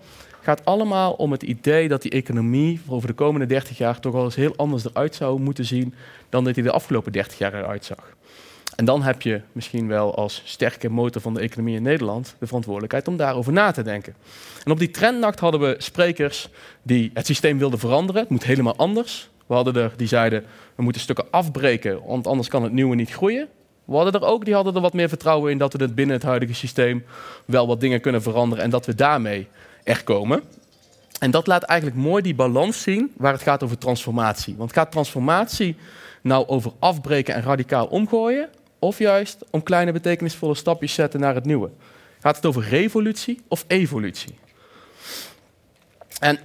gaat 0.45 0.65
allemaal 0.65 1.13
om 1.13 1.31
het 1.31 1.43
idee 1.43 1.87
dat 1.87 2.01
die 2.01 2.11
economie 2.11 2.81
over 2.87 3.07
de 3.07 3.13
komende 3.13 3.45
30 3.45 3.77
jaar 3.77 3.99
toch 3.99 4.13
wel 4.13 4.23
eens 4.23 4.35
heel 4.35 4.53
anders 4.55 4.85
eruit 4.85 5.15
zou 5.15 5.39
moeten 5.39 5.65
zien 5.65 5.93
dan 6.29 6.43
dat 6.43 6.53
die 6.53 6.63
de 6.63 6.71
afgelopen 6.71 7.11
30 7.11 7.37
jaar 7.37 7.53
eruit 7.53 7.85
zag. 7.85 8.15
En 8.75 8.85
dan 8.85 9.01
heb 9.01 9.21
je 9.21 9.41
misschien 9.51 9.87
wel 9.87 10.15
als 10.15 10.41
sterke 10.45 10.89
motor 10.89 11.21
van 11.21 11.33
de 11.33 11.39
economie 11.39 11.75
in 11.75 11.81
Nederland 11.81 12.35
de 12.39 12.45
verantwoordelijkheid 12.45 13.07
om 13.07 13.17
daarover 13.17 13.53
na 13.53 13.71
te 13.71 13.81
denken. 13.81 14.15
En 14.63 14.71
op 14.71 14.79
die 14.79 14.91
trendnacht 14.91 15.39
hadden 15.39 15.61
we 15.61 15.75
sprekers 15.77 16.49
die 16.81 17.11
het 17.13 17.25
systeem 17.25 17.57
wilden 17.57 17.79
veranderen. 17.79 18.21
Het 18.21 18.29
moet 18.29 18.43
helemaal 18.43 18.75
anders. 18.75 19.29
We 19.45 19.53
hadden 19.53 19.75
er 19.75 19.93
die 19.95 20.07
zeiden 20.07 20.43
we 20.75 20.83
moeten 20.83 21.01
stukken 21.01 21.25
afbreken, 21.31 21.99
want 22.05 22.27
anders 22.27 22.47
kan 22.47 22.63
het 22.63 22.71
nieuwe 22.71 22.95
niet 22.95 23.11
groeien. 23.11 23.47
We 23.85 23.95
hadden 23.95 24.13
er 24.13 24.27
ook 24.27 24.45
die 24.45 24.53
hadden 24.53 24.75
er 24.75 24.81
wat 24.81 24.93
meer 24.93 25.09
vertrouwen 25.09 25.51
in 25.51 25.57
dat 25.57 25.73
we 25.73 25.83
het 25.83 25.95
binnen 25.95 26.15
het 26.15 26.25
huidige 26.25 26.53
systeem 26.53 27.05
wel 27.45 27.67
wat 27.67 27.79
dingen 27.79 28.01
kunnen 28.01 28.21
veranderen 28.21 28.63
en 28.63 28.69
dat 28.69 28.85
we 28.85 28.95
daarmee 28.95 29.47
er 29.85 30.03
komen. 30.03 30.43
En 31.19 31.31
dat 31.31 31.47
laat 31.47 31.63
eigenlijk 31.63 31.99
mooi 31.99 32.23
die 32.23 32.35
balans 32.35 32.81
zien 32.81 33.13
waar 33.17 33.33
het 33.33 33.41
gaat 33.41 33.63
over 33.63 33.77
transformatie. 33.77 34.55
Want 34.57 34.73
gaat 34.73 34.91
transformatie 34.91 35.75
nou 36.21 36.47
over 36.47 36.71
afbreken 36.79 37.33
en 37.33 37.41
radicaal 37.41 37.85
omgooien? 37.85 38.49
Of 38.79 38.99
juist 38.99 39.37
om 39.49 39.63
kleine 39.63 39.91
betekenisvolle 39.91 40.55
stapjes 40.55 40.93
zetten 40.93 41.19
naar 41.19 41.35
het 41.35 41.45
nieuwe? 41.45 41.69
Gaat 42.19 42.35
het 42.35 42.45
over 42.45 42.63
revolutie 42.63 43.41
of 43.47 43.65
evolutie? 43.67 44.37
En 46.19 46.39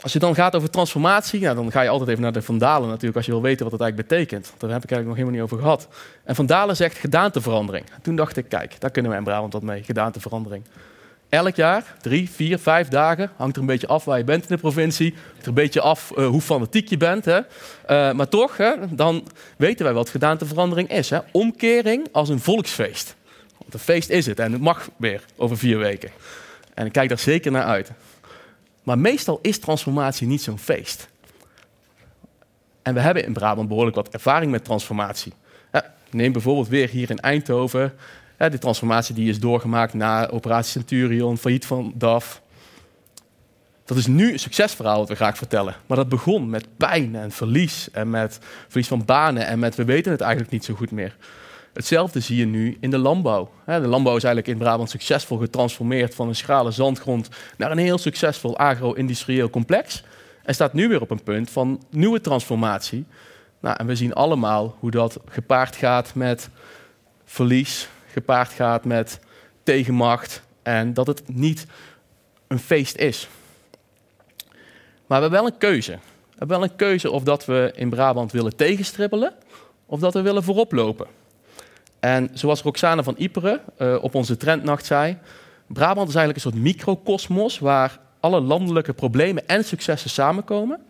als 0.00 0.12
je 0.12 0.18
dan 0.18 0.34
gaat 0.34 0.56
over 0.56 0.70
transformatie, 0.70 1.40
ja, 1.40 1.54
dan 1.54 1.70
ga 1.70 1.80
je 1.80 1.88
altijd 1.88 2.08
even 2.08 2.22
naar 2.22 2.32
de 2.32 2.42
Vandalen 2.42 2.88
natuurlijk, 2.88 3.16
als 3.16 3.26
je 3.26 3.32
wil 3.32 3.42
weten 3.42 3.62
wat 3.62 3.72
het 3.72 3.80
eigenlijk 3.80 4.10
betekent. 4.10 4.52
Daar 4.58 4.70
heb 4.70 4.84
ik 4.84 4.90
eigenlijk 4.90 5.06
nog 5.06 5.16
helemaal 5.16 5.34
niet 5.34 5.42
over 5.42 5.58
gehad. 5.58 5.88
En 6.24 6.34
Vandalen 6.34 6.76
zegt 6.76 6.98
gedaanteverandering. 6.98 7.84
Toen 8.02 8.16
dacht 8.16 8.36
ik, 8.36 8.48
kijk, 8.48 8.80
daar 8.80 8.90
kunnen 8.90 9.10
we 9.10 9.16
in 9.16 9.24
Brabant 9.24 9.52
wat 9.52 9.62
mee, 9.62 9.82
gedaanteverandering. 9.82 10.64
Elk 11.28 11.54
jaar, 11.54 11.96
drie, 12.00 12.30
vier, 12.30 12.58
vijf 12.58 12.88
dagen, 12.88 13.30
hangt 13.36 13.56
er 13.56 13.60
een 13.60 13.68
beetje 13.68 13.86
af 13.86 14.04
waar 14.04 14.18
je 14.18 14.24
bent 14.24 14.42
in 14.42 14.48
de 14.48 14.60
provincie. 14.60 15.14
Hangt 15.24 15.42
er 15.42 15.48
een 15.48 15.54
beetje 15.54 15.80
af 15.80 16.12
uh, 16.16 16.26
hoe 16.26 16.40
fanatiek 16.40 16.88
je 16.88 16.96
bent. 16.96 17.24
Hè? 17.24 17.38
Uh, 17.38 18.12
maar 18.12 18.28
toch, 18.28 18.56
hè, 18.56 18.74
dan 18.90 19.28
weten 19.56 19.84
wij 19.84 19.94
wat 19.94 20.08
gedaanteverandering 20.08 20.90
is. 20.90 21.10
Hè? 21.10 21.18
Omkering 21.32 22.08
als 22.12 22.28
een 22.28 22.40
volksfeest. 22.40 23.16
Want 23.58 23.74
een 23.74 23.80
feest 23.80 24.08
is 24.08 24.26
het 24.26 24.38
en 24.38 24.52
het 24.52 24.60
mag 24.60 24.90
weer 24.96 25.22
over 25.36 25.58
vier 25.58 25.78
weken. 25.78 26.10
En 26.74 26.86
ik 26.86 26.92
kijk 26.92 27.08
daar 27.08 27.18
zeker 27.18 27.50
naar 27.50 27.64
uit. 27.64 27.90
Maar 28.82 28.98
meestal 28.98 29.38
is 29.42 29.58
transformatie 29.58 30.26
niet 30.26 30.42
zo'n 30.42 30.58
feest. 30.58 31.08
En 32.82 32.94
we 32.94 33.00
hebben 33.00 33.24
in 33.24 33.32
Brabant 33.32 33.68
behoorlijk 33.68 33.96
wat 33.96 34.08
ervaring 34.08 34.50
met 34.50 34.64
transformatie. 34.64 35.32
neem 36.10 36.32
bijvoorbeeld 36.32 36.68
weer 36.68 36.88
hier 36.88 37.10
in 37.10 37.18
Eindhoven 37.18 37.92
de 38.38 38.58
transformatie 38.58 39.14
die 39.14 39.28
is 39.28 39.40
doorgemaakt 39.40 39.94
na 39.94 40.28
operatie 40.28 40.70
Centurion, 40.70 41.38
failliet 41.38 41.66
van 41.66 41.92
DAF. 41.94 42.42
Dat 43.84 43.96
is 43.96 44.06
nu 44.06 44.32
een 44.32 44.38
succesverhaal 44.38 44.98
dat 44.98 45.08
we 45.08 45.14
graag 45.14 45.36
vertellen. 45.36 45.74
Maar 45.86 45.96
dat 45.96 46.08
begon 46.08 46.50
met 46.50 46.66
pijn 46.76 47.14
en 47.14 47.30
verlies 47.30 47.90
en 47.90 48.10
met 48.10 48.38
verlies 48.68 48.88
van 48.88 49.04
banen 49.04 49.46
en 49.46 49.58
met 49.58 49.74
we 49.74 49.84
weten 49.84 50.12
het 50.12 50.20
eigenlijk 50.20 50.52
niet 50.52 50.64
zo 50.64 50.74
goed 50.74 50.90
meer. 50.90 51.16
Hetzelfde 51.72 52.20
zie 52.20 52.36
je 52.36 52.46
nu 52.46 52.76
in 52.80 52.90
de 52.90 52.98
landbouw. 52.98 53.50
De 53.64 53.78
landbouw 53.78 54.16
is 54.16 54.24
eigenlijk 54.24 54.54
in 54.54 54.64
Brabant 54.64 54.90
succesvol 54.90 55.38
getransformeerd 55.38 56.14
van 56.14 56.28
een 56.28 56.34
schrale 56.34 56.70
zandgrond 56.70 57.28
naar 57.56 57.70
een 57.70 57.78
heel 57.78 57.98
succesvol 57.98 58.58
agro-industrieel 58.58 59.50
complex. 59.50 60.02
En 60.42 60.54
staat 60.54 60.72
nu 60.72 60.88
weer 60.88 61.00
op 61.00 61.10
een 61.10 61.22
punt 61.22 61.50
van 61.50 61.82
nieuwe 61.90 62.20
transformatie. 62.20 63.04
Nou, 63.60 63.76
en 63.78 63.86
we 63.86 63.96
zien 63.96 64.14
allemaal 64.14 64.76
hoe 64.78 64.90
dat 64.90 65.18
gepaard 65.28 65.76
gaat 65.76 66.14
met 66.14 66.48
verlies, 67.24 67.88
gepaard 68.18 68.52
gaat 68.52 68.84
met 68.84 69.20
tegenmacht 69.62 70.42
en 70.62 70.94
dat 70.94 71.06
het 71.06 71.22
niet 71.26 71.66
een 72.46 72.58
feest 72.58 72.96
is. 72.96 73.28
Maar 75.06 75.20
we 75.20 75.24
hebben 75.24 75.30
wel 75.30 75.46
een 75.46 75.58
keuze. 75.58 75.92
We 75.92 76.36
hebben 76.38 76.58
wel 76.58 76.68
een 76.68 76.76
keuze 76.76 77.10
of 77.10 77.22
dat 77.22 77.44
we 77.44 77.72
in 77.74 77.90
Brabant 77.90 78.32
willen 78.32 78.56
tegenstribbelen 78.56 79.34
of 79.86 80.00
dat 80.00 80.14
we 80.14 80.20
willen 80.20 80.42
voorop 80.42 80.72
lopen. 80.72 81.06
En 82.00 82.30
zoals 82.32 82.62
Roxane 82.62 83.02
van 83.02 83.14
Iperen 83.18 83.60
uh, 83.78 83.98
op 84.00 84.14
onze 84.14 84.36
trendnacht 84.36 84.86
zei, 84.86 85.18
Brabant 85.66 86.08
is 86.08 86.14
eigenlijk 86.14 86.44
een 86.44 86.52
soort 86.52 86.64
microcosmos 86.64 87.58
waar 87.58 87.98
alle 88.20 88.40
landelijke 88.40 88.92
problemen 88.92 89.48
en 89.48 89.64
successen 89.64 90.10
samenkomen. 90.10 90.80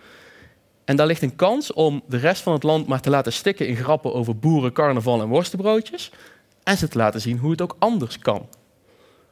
En 0.84 0.96
daar 0.96 1.06
ligt 1.06 1.22
een 1.22 1.36
kans 1.36 1.72
om 1.72 2.02
de 2.08 2.16
rest 2.16 2.42
van 2.42 2.52
het 2.52 2.62
land 2.62 2.86
maar 2.86 3.00
te 3.00 3.10
laten 3.10 3.32
stikken 3.32 3.66
in 3.66 3.76
grappen 3.76 4.14
over 4.14 4.38
boeren, 4.38 4.72
carnaval 4.72 5.20
en 5.20 5.28
worstenbroodjes. 5.28 6.12
En 6.68 6.76
ze 6.76 6.88
te 6.88 6.98
laten 6.98 7.20
zien 7.20 7.38
hoe 7.38 7.50
het 7.50 7.60
ook 7.60 7.76
anders 7.78 8.18
kan. 8.18 8.46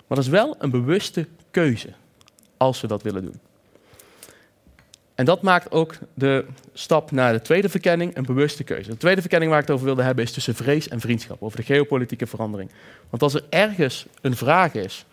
Maar 0.07 0.16
dat 0.16 0.19
is 0.19 0.28
wel 0.28 0.57
een 0.59 0.71
bewuste 0.71 1.26
keuze 1.50 1.88
als 2.57 2.81
we 2.81 2.87
dat 2.87 3.02
willen 3.02 3.25
doen. 3.25 3.40
En 5.14 5.25
dat 5.25 5.43
maakt 5.43 5.73
ook 5.73 5.95
de 6.14 6.45
stap 6.73 7.11
naar 7.11 7.33
de 7.33 7.43
tweede 7.43 7.69
verkenning 7.69 8.16
een 8.16 8.25
bewuste 8.25 8.64
keuze. 8.64 8.90
De 8.90 8.97
tweede 8.97 9.21
verkenning 9.21 9.50
waar 9.50 9.61
ik 9.61 9.66
het 9.66 9.75
over 9.75 9.87
wilde 9.87 10.02
hebben 10.02 10.25
is 10.25 10.33
tussen 10.33 10.55
vrees 10.55 10.88
en 10.88 11.00
vriendschap, 11.00 11.43
over 11.43 11.59
de 11.59 11.64
geopolitieke 11.64 12.26
verandering. 12.26 12.71
Want 13.11 13.23
als 13.23 13.35
er 13.35 13.45
ergens 13.49 14.07
een 14.21 14.37
vraag 14.37 14.75
is 14.75 15.05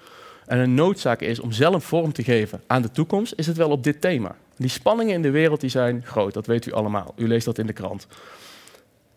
en 0.45 0.59
een 0.59 0.73
noodzaak 0.73 1.21
is 1.21 1.39
om 1.39 1.51
zelf 1.51 1.83
vorm 1.83 2.13
te 2.13 2.23
geven 2.23 2.61
aan 2.67 2.81
de 2.81 2.91
toekomst, 2.91 3.33
is 3.35 3.47
het 3.47 3.57
wel 3.57 3.69
op 3.69 3.83
dit 3.83 4.01
thema. 4.01 4.35
Die 4.57 4.69
spanningen 4.69 5.13
in 5.13 5.21
de 5.21 5.31
wereld 5.31 5.61
die 5.61 5.69
zijn 5.69 6.01
groot, 6.05 6.33
dat 6.33 6.45
weet 6.45 6.65
u 6.65 6.71
allemaal. 6.71 7.13
U 7.15 7.27
leest 7.27 7.45
dat 7.45 7.57
in 7.57 7.67
de 7.67 7.73
krant. 7.73 8.07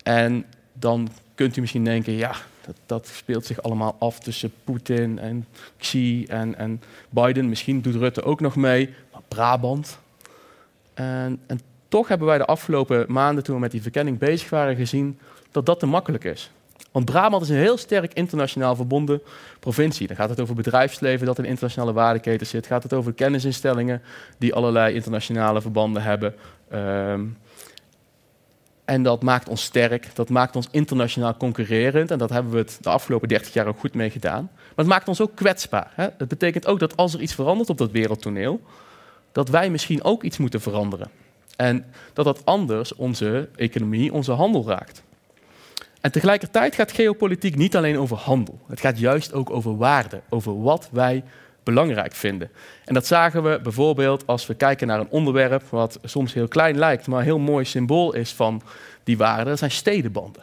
En 0.03 0.45
dan 0.73 1.09
kunt 1.35 1.57
u 1.57 1.61
misschien 1.61 1.83
denken, 1.83 2.13
ja, 2.13 2.35
dat, 2.85 3.07
speelt 3.07 3.45
zich 3.45 3.61
allemaal 3.61 3.95
af 3.99 4.19
tussen 4.19 4.53
Poetin 4.63 5.19
en 5.19 5.45
Xi 5.77 6.25
en, 6.25 6.55
en 6.57 6.81
Biden. 7.09 7.49
Misschien 7.49 7.81
doet 7.81 7.95
Rutte 7.95 8.23
ook 8.23 8.39
nog 8.39 8.55
mee. 8.55 8.93
Maar 9.11 9.21
Brabant, 9.27 9.99
en, 10.93 11.39
en, 11.47 11.59
toch 11.87 12.07
hebben 12.07 12.27
wij 12.27 12.37
de 12.37 12.45
afgelopen 12.45 13.05
maanden, 13.07 13.43
toen 13.43 13.55
we 13.55 13.61
met 13.61 13.71
die 13.71 13.81
verkenning 13.81 14.17
bezig 14.17 14.49
waren, 14.49 14.75
gezien 14.75 15.19
dat 15.51 15.65
dat 15.65 15.79
te 15.79 15.85
makkelijk 15.85 16.23
is. 16.23 16.51
Want 16.91 17.05
Brabant 17.05 17.43
is 17.43 17.49
een 17.49 17.55
heel 17.55 17.77
sterk 17.77 18.13
internationaal 18.13 18.75
verbonden 18.75 19.21
provincie. 19.59 20.07
Dan 20.07 20.15
gaat 20.15 20.29
het 20.29 20.39
over 20.39 20.55
bedrijfsleven 20.55 21.25
dat 21.25 21.37
in 21.37 21.45
internationale 21.45 21.93
waardeketen 21.93 22.47
zit. 22.47 22.67
Gaat 22.67 22.83
het 22.83 22.93
over 22.93 23.13
kennisinstellingen 23.13 24.01
die 24.37 24.53
allerlei 24.53 24.93
internationale 24.93 25.61
verbanden 25.61 26.01
hebben. 26.01 26.35
Ehm, 26.69 27.25
en 28.87 29.03
dat 29.03 29.23
maakt 29.23 29.49
ons 29.49 29.63
sterk, 29.63 30.15
dat 30.15 30.29
maakt 30.29 30.55
ons 30.55 30.67
internationaal 30.71 31.37
concurrerend. 31.37 32.11
En 32.11 32.17
dat 32.17 32.29
hebben 32.29 32.51
we 32.51 32.57
het 32.57 32.77
de 32.81 32.89
afgelopen 32.89 33.27
30 33.27 33.53
jaar 33.53 33.67
ook 33.67 33.79
goed 33.79 33.93
mee 33.93 34.09
gedaan. 34.09 34.49
Maar 34.53 34.73
het 34.75 34.87
maakt 34.87 35.07
ons 35.07 35.21
ook 35.21 35.35
kwetsbaar. 35.35 35.91
Hè? 35.95 36.07
Het 36.17 36.27
betekent 36.27 36.67
ook 36.67 36.79
dat 36.79 36.97
als 36.97 37.13
er 37.13 37.21
iets 37.21 37.33
verandert 37.33 37.69
op 37.69 37.77
dat 37.77 37.91
wereldtoneel, 37.91 38.61
dat 39.31 39.49
wij 39.49 39.69
misschien 39.69 40.03
ook 40.03 40.23
iets 40.23 40.37
moeten 40.37 40.61
veranderen. 40.61 41.09
En 41.55 41.85
dat 42.13 42.25
dat 42.25 42.45
anders 42.45 42.95
onze 42.95 43.49
economie, 43.55 44.13
onze 44.13 44.31
handel 44.31 44.67
raakt. 44.67 45.03
En 46.01 46.11
tegelijkertijd 46.11 46.75
gaat 46.75 46.91
geopolitiek 46.91 47.55
niet 47.55 47.75
alleen 47.75 47.97
over 47.97 48.17
handel. 48.17 48.59
Het 48.67 48.79
gaat 48.79 48.99
juist 48.99 49.33
ook 49.33 49.49
over 49.49 49.77
waarde, 49.77 50.21
over 50.29 50.61
wat 50.61 50.89
wij 50.91 51.23
belangrijk 51.73 52.13
vinden. 52.13 52.49
En 52.85 52.93
dat 52.93 53.05
zagen 53.05 53.43
we 53.43 53.59
bijvoorbeeld 53.63 54.27
als 54.27 54.47
we 54.47 54.53
kijken 54.53 54.87
naar 54.87 54.99
een 54.99 55.09
onderwerp 55.09 55.63
wat 55.69 55.99
soms 56.03 56.33
heel 56.33 56.47
klein 56.47 56.77
lijkt, 56.77 57.07
maar 57.07 57.19
een 57.19 57.25
heel 57.25 57.39
mooi 57.39 57.65
symbool 57.65 58.13
is 58.13 58.33
van 58.33 58.61
die 59.03 59.17
waarden. 59.17 59.45
Dat 59.45 59.59
zijn 59.59 59.71
stedenbanden. 59.71 60.41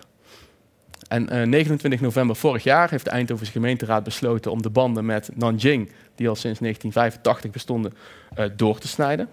En 1.09 1.49
29 1.49 1.93
eh, 1.93 2.05
november 2.07 2.37
vorig 2.37 2.63
jaar 2.63 2.91
heeft 2.91 3.05
de 3.05 3.11
Eindhovense 3.11 3.53
gemeenteraad 3.53 4.05
besloten 4.05 4.51
om 4.51 4.63
de 4.63 4.71
banden 4.71 5.05
met 5.05 5.31
Nanjing, 5.35 5.91
die 6.15 6.29
al 6.29 6.35
sinds 6.35 6.59
1985 6.59 7.51
bestonden, 7.51 7.93
uh, 8.39 8.45
door 8.57 8.79
te 8.79 8.89
snijden. 8.89 9.29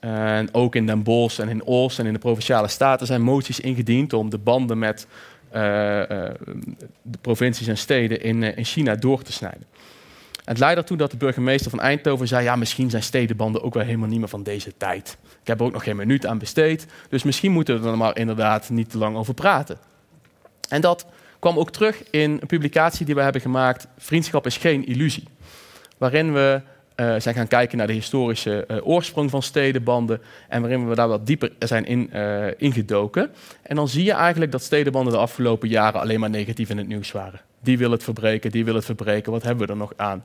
En 0.00 0.54
ook 0.54 0.74
in 0.74 0.86
Den 0.86 1.02
Bosch 1.02 1.38
en 1.38 1.48
in 1.48 1.66
Oost 1.66 1.98
en 1.98 2.06
in 2.06 2.12
de 2.12 2.18
provinciale 2.18 2.68
staten 2.68 3.06
zijn 3.06 3.22
moties 3.22 3.60
ingediend 3.60 4.12
om 4.12 4.30
de 4.30 4.38
banden 4.38 4.78
met 4.78 5.06
uh, 5.48 5.52
de 7.02 7.18
provincies 7.20 7.66
en 7.66 7.78
steden 7.78 8.22
in, 8.22 8.42
in 8.42 8.64
China 8.64 8.94
door 8.94 9.22
te 9.22 9.32
snijden. 9.32 9.64
Het 10.48 10.58
leidde 10.58 10.80
ertoe 10.80 10.96
dat 10.96 11.10
de 11.10 11.16
burgemeester 11.16 11.70
van 11.70 11.80
Eindhoven 11.80 12.28
zei: 12.28 12.44
Ja, 12.44 12.56
misschien 12.56 12.90
zijn 12.90 13.02
stedenbanden 13.02 13.62
ook 13.62 13.74
wel 13.74 13.82
helemaal 13.82 14.08
niet 14.08 14.18
meer 14.18 14.28
van 14.28 14.42
deze 14.42 14.76
tijd. 14.76 15.18
Ik 15.40 15.46
heb 15.46 15.60
er 15.60 15.66
ook 15.66 15.72
nog 15.72 15.82
geen 15.82 15.96
minuut 15.96 16.26
aan 16.26 16.38
besteed, 16.38 16.86
dus 17.08 17.22
misschien 17.22 17.52
moeten 17.52 17.82
we 17.82 17.88
er 17.88 17.96
maar 17.96 18.16
inderdaad 18.16 18.70
niet 18.70 18.90
te 18.90 18.98
lang 18.98 19.16
over 19.16 19.34
praten. 19.34 19.78
En 20.68 20.80
dat 20.80 21.06
kwam 21.38 21.58
ook 21.58 21.70
terug 21.70 22.10
in 22.10 22.30
een 22.30 22.46
publicatie 22.46 23.06
die 23.06 23.14
we 23.14 23.22
hebben 23.22 23.40
gemaakt: 23.40 23.86
Vriendschap 23.98 24.46
is 24.46 24.56
geen 24.56 24.86
illusie. 24.86 25.28
Waarin 25.98 26.32
we 26.32 26.60
uh, 26.96 27.14
zijn 27.18 27.34
gaan 27.34 27.48
kijken 27.48 27.78
naar 27.78 27.86
de 27.86 27.92
historische 27.92 28.64
uh, 28.68 28.86
oorsprong 28.86 29.30
van 29.30 29.42
stedenbanden 29.42 30.20
en 30.48 30.60
waarin 30.60 30.88
we 30.88 30.94
daar 30.94 31.08
wat 31.08 31.26
dieper 31.26 31.52
zijn 31.58 31.86
in, 31.86 32.10
uh, 32.14 32.46
ingedoken. 32.56 33.30
En 33.62 33.76
dan 33.76 33.88
zie 33.88 34.04
je 34.04 34.12
eigenlijk 34.12 34.52
dat 34.52 34.62
stedenbanden 34.62 35.12
de 35.12 35.18
afgelopen 35.18 35.68
jaren 35.68 36.00
alleen 36.00 36.20
maar 36.20 36.30
negatief 36.30 36.70
in 36.70 36.78
het 36.78 36.88
nieuws 36.88 37.12
waren. 37.12 37.40
Die 37.60 37.78
wil 37.78 37.90
het 37.90 38.02
verbreken, 38.04 38.50
die 38.50 38.64
wil 38.64 38.74
het 38.74 38.84
verbreken, 38.84 39.32
wat 39.32 39.42
hebben 39.42 39.66
we 39.66 39.72
er 39.72 39.78
nog 39.78 39.92
aan? 39.96 40.24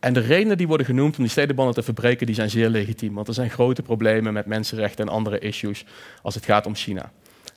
En 0.00 0.12
de 0.12 0.20
redenen 0.20 0.56
die 0.56 0.66
worden 0.66 0.86
genoemd 0.86 1.16
om 1.16 1.22
die 1.22 1.32
stedenbanden 1.32 1.74
te 1.74 1.82
verbreken, 1.82 2.26
die 2.26 2.34
zijn 2.34 2.50
zeer 2.50 2.68
legitiem. 2.68 3.14
Want 3.14 3.28
er 3.28 3.34
zijn 3.34 3.50
grote 3.50 3.82
problemen 3.82 4.32
met 4.32 4.46
mensenrechten 4.46 5.06
en 5.06 5.12
andere 5.12 5.38
issues 5.38 5.84
als 6.22 6.34
het 6.34 6.44
gaat 6.44 6.66
om 6.66 6.74
China. 6.74 7.12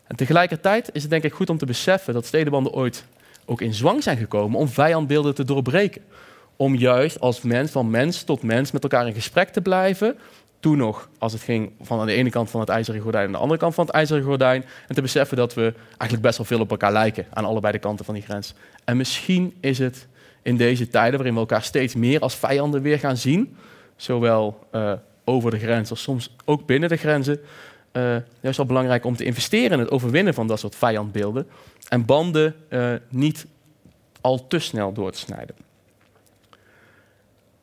En 0.08 0.16
tegelijkertijd 0.16 0.90
is 0.94 1.02
het 1.02 1.12
denk 1.12 1.24
ik 1.24 1.34
goed 1.34 1.50
om 1.50 1.58
te 1.58 1.66
beseffen 1.66 2.14
dat 2.14 2.26
stedenbanden 2.26 2.74
ooit 2.74 3.06
ook 3.46 3.62
in 3.62 3.74
zwang 3.74 4.04
zijn 4.04 4.18
gekomen 4.18 4.60
om 4.60 4.68
vijandbeelden 4.68 5.36
te 5.36 5.44
doorbreken 5.44 6.02
om 6.56 6.76
juist 6.76 7.20
als 7.20 7.42
mens, 7.42 7.72
van 7.72 7.90
mens 7.90 8.24
tot 8.24 8.42
mens, 8.42 8.72
met 8.72 8.84
elkaar 8.84 9.08
in 9.08 9.14
gesprek 9.14 9.50
te 9.50 9.62
blijven. 9.62 10.18
Toen 10.64 10.78
nog, 10.78 11.10
als 11.18 11.34
het 11.34 11.42
ging 11.42 11.72
van 11.82 12.00
aan 12.00 12.06
de 12.06 12.14
ene 12.14 12.30
kant 12.30 12.50
van 12.50 12.60
het 12.60 12.70
ijzeren 12.70 13.02
gordijn 13.02 13.26
aan 13.26 13.32
de 13.32 13.38
andere 13.38 13.60
kant 13.60 13.74
van 13.74 13.86
het 13.86 13.94
ijzeren 13.94 14.24
gordijn. 14.24 14.66
En 14.88 14.96
te 14.96 15.02
beseffen 15.02 15.38
dat 15.38 15.54
we 15.54 15.74
eigenlijk 15.88 16.22
best 16.22 16.38
wel 16.38 16.46
veel 16.46 16.60
op 16.60 16.70
elkaar 16.72 16.92
lijken 16.92 17.26
aan 17.30 17.46
allebei 17.46 17.74
de 17.74 17.80
kanten 17.80 18.06
van 18.06 18.14
die 18.14 18.24
grens. 18.24 18.54
En 18.84 18.98
misschien 18.98 19.54
is 19.60 19.80
het 19.80 20.08
in 20.42 20.58
deze 20.58 20.88
tijden 20.88 21.14
waarin 21.14 21.34
we 21.34 21.40
elkaar 21.40 21.64
steeds 21.64 21.96
meer 21.96 22.20
als 22.20 22.36
vijanden 22.36 22.82
weer 22.82 23.00
gaan 23.00 23.18
zien, 23.18 23.58
zowel 23.96 24.68
uh, 24.72 24.94
over 25.24 25.52
de 25.52 25.60
grens 25.60 25.90
als 25.90 26.02
soms 26.02 26.36
ook 26.46 26.66
binnen 26.66 26.90
de 26.90 26.98
grenzen, 26.98 27.40
uh, 27.92 28.16
juist 28.40 28.58
wel 28.58 28.66
belangrijk 28.66 29.06
om 29.06 29.16
te 29.16 29.24
investeren 29.24 29.72
in 29.72 29.80
het 29.80 29.92
overwinnen 29.92 30.34
van 30.34 30.48
dat 30.48 30.60
soort 30.60 30.76
vijandbeelden 30.76 31.48
en 31.88 32.06
banden 32.06 32.56
uh, 32.70 32.94
niet 33.10 33.46
al 34.22 34.48
te 34.48 34.60
snel 34.60 34.94
door 34.94 35.12
te 35.12 35.20
snijden. 35.20 35.56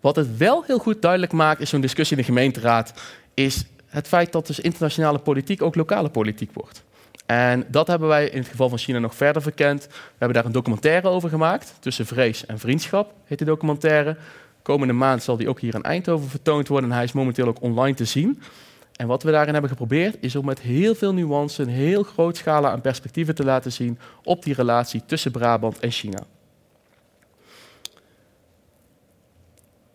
Wat 0.01 0.17
het 0.17 0.37
wel 0.37 0.63
heel 0.67 0.79
goed 0.79 1.03
duidelijk 1.03 1.33
maakt, 1.33 1.61
is 1.61 1.71
zo'n 1.71 1.81
discussie 1.81 2.17
in 2.17 2.23
de 2.23 2.29
gemeenteraad, 2.29 2.93
is 3.35 3.65
het 3.87 4.09
feit 4.09 4.33
dat 4.33 4.47
dus 4.47 4.61
internationale 4.61 5.19
politiek 5.19 5.63
ook 5.63 5.75
lokale 5.75 6.09
politiek 6.09 6.51
wordt. 6.53 6.83
En 7.27 7.65
dat 7.69 7.87
hebben 7.87 8.09
wij 8.09 8.29
in 8.29 8.39
het 8.39 8.49
geval 8.49 8.69
van 8.69 8.79
China 8.79 8.99
nog 8.99 9.15
verder 9.15 9.43
verkend. 9.43 9.87
We 9.87 9.93
hebben 10.19 10.37
daar 10.37 10.45
een 10.45 10.53
documentaire 10.53 11.09
over 11.09 11.29
gemaakt, 11.29 11.75
tussen 11.81 12.07
vrees 12.07 12.47
en 12.47 12.59
vriendschap, 12.59 13.13
heet 13.25 13.39
de 13.39 13.45
documentaire. 13.45 14.17
Komende 14.63 14.93
maand 14.93 15.23
zal 15.23 15.37
die 15.37 15.49
ook 15.49 15.61
hier 15.61 15.75
in 15.75 15.83
Eindhoven 15.83 16.29
vertoond 16.29 16.69
worden 16.69 16.91
en 16.91 16.97
hij 16.97 17.05
is 17.05 17.13
momenteel 17.13 17.47
ook 17.47 17.63
online 17.63 17.97
te 17.97 18.05
zien. 18.05 18.43
En 18.97 19.07
wat 19.07 19.23
we 19.23 19.31
daarin 19.31 19.53
hebben 19.53 19.71
geprobeerd 19.71 20.17
is 20.21 20.37
om 20.37 20.45
met 20.45 20.61
heel 20.61 20.95
veel 20.95 21.15
nuance, 21.15 21.63
een 21.63 21.69
heel 21.69 22.03
groot 22.03 22.37
scala 22.37 22.71
aan 22.71 22.81
perspectieven 22.81 23.35
te 23.35 23.45
laten 23.45 23.73
zien 23.73 23.99
op 24.25 24.43
die 24.43 24.55
relatie 24.55 25.03
tussen 25.07 25.31
Brabant 25.31 25.79
en 25.79 25.91
China. 25.91 26.19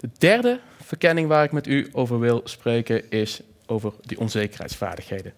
De 0.06 0.12
derde 0.18 0.60
verkenning 0.84 1.28
waar 1.28 1.44
ik 1.44 1.52
met 1.52 1.68
u 1.68 1.90
over 1.92 2.20
wil 2.20 2.42
spreken 2.44 3.10
is 3.10 3.42
over 3.66 3.94
die 4.02 4.20
onzekerheidsvaardigheden. 4.20 5.34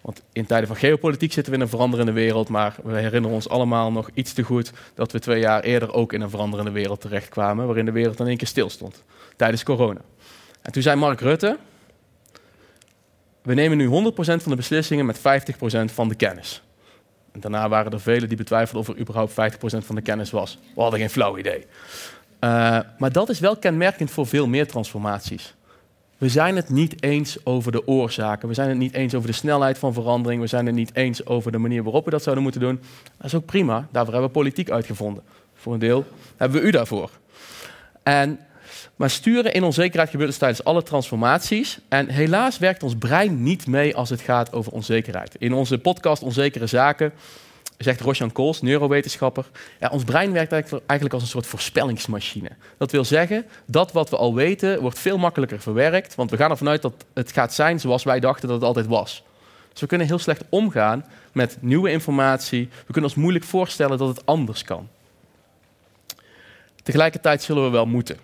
Want 0.00 0.22
in 0.32 0.46
tijden 0.46 0.68
van 0.68 0.76
geopolitiek 0.76 1.32
zitten 1.32 1.52
we 1.52 1.58
in 1.58 1.64
een 1.64 1.70
veranderende 1.70 2.12
wereld, 2.12 2.48
maar 2.48 2.76
we 2.82 2.98
herinneren 2.98 3.36
ons 3.36 3.48
allemaal 3.48 3.92
nog 3.92 4.10
iets 4.14 4.32
te 4.32 4.42
goed 4.42 4.72
dat 4.94 5.12
we 5.12 5.18
twee 5.18 5.40
jaar 5.40 5.62
eerder 5.62 5.92
ook 5.92 6.12
in 6.12 6.20
een 6.20 6.30
veranderende 6.30 6.70
wereld 6.70 7.00
terechtkwamen, 7.00 7.66
waarin 7.66 7.84
de 7.84 7.92
wereld 7.92 8.20
in 8.20 8.26
één 8.26 8.36
keer 8.36 8.46
stilstond, 8.46 9.04
tijdens 9.36 9.62
corona. 9.62 10.00
En 10.62 10.72
toen 10.72 10.82
zei 10.82 10.96
Mark 10.96 11.20
Rutte, 11.20 11.58
we 13.42 13.54
nemen 13.54 13.76
nu 13.76 13.86
100% 13.86 13.90
van 14.16 14.50
de 14.50 14.56
beslissingen 14.56 15.06
met 15.06 15.18
50% 15.18 15.20
van 15.84 16.08
de 16.08 16.14
kennis. 16.14 16.62
En 17.32 17.40
daarna 17.40 17.68
waren 17.68 17.92
er 17.92 18.00
velen 18.00 18.28
die 18.28 18.36
betwijfelden 18.36 18.80
of 18.80 18.88
er 18.88 19.00
überhaupt 19.00 19.32
50% 19.32 19.34
van 19.86 19.94
de 19.94 20.02
kennis 20.02 20.30
was. 20.30 20.58
We 20.74 20.80
hadden 20.80 21.00
geen 21.00 21.10
flauw 21.10 21.38
idee. 21.38 21.66
Uh, 22.40 22.78
maar 22.98 23.12
dat 23.12 23.28
is 23.28 23.40
wel 23.40 23.56
kenmerkend 23.56 24.10
voor 24.10 24.26
veel 24.26 24.46
meer 24.46 24.66
transformaties. 24.66 25.54
We 26.18 26.28
zijn 26.28 26.56
het 26.56 26.68
niet 26.68 27.02
eens 27.02 27.44
over 27.44 27.72
de 27.72 27.86
oorzaken. 27.86 28.48
We 28.48 28.54
zijn 28.54 28.68
het 28.68 28.78
niet 28.78 28.94
eens 28.94 29.14
over 29.14 29.28
de 29.28 29.34
snelheid 29.34 29.78
van 29.78 29.92
verandering. 29.92 30.40
We 30.40 30.46
zijn 30.46 30.66
het 30.66 30.74
niet 30.74 30.94
eens 30.94 31.26
over 31.26 31.52
de 31.52 31.58
manier 31.58 31.82
waarop 31.82 32.04
we 32.04 32.10
dat 32.10 32.22
zouden 32.22 32.42
moeten 32.42 32.60
doen. 32.60 32.80
Dat 33.16 33.26
is 33.26 33.34
ook 33.34 33.44
prima. 33.44 33.88
Daarvoor 33.90 34.12
hebben 34.12 34.30
we 34.30 34.38
politiek 34.38 34.70
uitgevonden. 34.70 35.22
Voor 35.54 35.72
een 35.72 35.78
deel 35.78 36.04
hebben 36.36 36.60
we 36.60 36.66
u 36.66 36.70
daarvoor. 36.70 37.10
En, 38.02 38.38
maar 38.96 39.10
sturen 39.10 39.52
in 39.52 39.62
onzekerheid 39.62 40.10
gebeurt 40.10 40.28
dus 40.28 40.38
tijdens 40.38 40.64
alle 40.64 40.82
transformaties. 40.82 41.78
En 41.88 42.08
helaas 42.08 42.58
werkt 42.58 42.82
ons 42.82 42.96
brein 42.96 43.42
niet 43.42 43.66
mee 43.66 43.96
als 43.96 44.10
het 44.10 44.20
gaat 44.20 44.52
over 44.52 44.72
onzekerheid. 44.72 45.34
In 45.38 45.52
onze 45.52 45.78
podcast 45.78 46.22
Onzekere 46.22 46.66
Zaken 46.66 47.12
zegt 47.84 48.00
Roshan 48.00 48.32
Kools, 48.32 48.62
neurowetenschapper, 48.62 49.50
ja, 49.80 49.88
ons 49.88 50.04
brein 50.04 50.32
werkt 50.32 50.52
eigenlijk 50.52 51.12
als 51.12 51.22
een 51.22 51.28
soort 51.28 51.46
voorspellingsmachine. 51.46 52.50
Dat 52.78 52.90
wil 52.90 53.04
zeggen, 53.04 53.46
dat 53.64 53.92
wat 53.92 54.10
we 54.10 54.16
al 54.16 54.34
weten 54.34 54.80
wordt 54.80 54.98
veel 54.98 55.18
makkelijker 55.18 55.60
verwerkt, 55.60 56.14
want 56.14 56.30
we 56.30 56.36
gaan 56.36 56.50
ervan 56.50 56.68
uit 56.68 56.82
dat 56.82 57.04
het 57.14 57.32
gaat 57.32 57.54
zijn 57.54 57.80
zoals 57.80 58.04
wij 58.04 58.20
dachten 58.20 58.48
dat 58.48 58.56
het 58.56 58.66
altijd 58.66 58.86
was. 58.86 59.22
Dus 59.72 59.80
we 59.80 59.86
kunnen 59.86 60.06
heel 60.06 60.18
slecht 60.18 60.44
omgaan 60.48 61.04
met 61.32 61.56
nieuwe 61.60 61.90
informatie. 61.90 62.68
We 62.86 62.92
kunnen 62.92 63.10
ons 63.10 63.18
moeilijk 63.18 63.44
voorstellen 63.44 63.98
dat 63.98 64.08
het 64.08 64.26
anders 64.26 64.64
kan. 64.64 64.88
Tegelijkertijd 66.82 67.42
zullen 67.42 67.64
we 67.64 67.70
wel 67.70 67.86
moeten. 67.86 68.18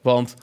Want 0.00 0.34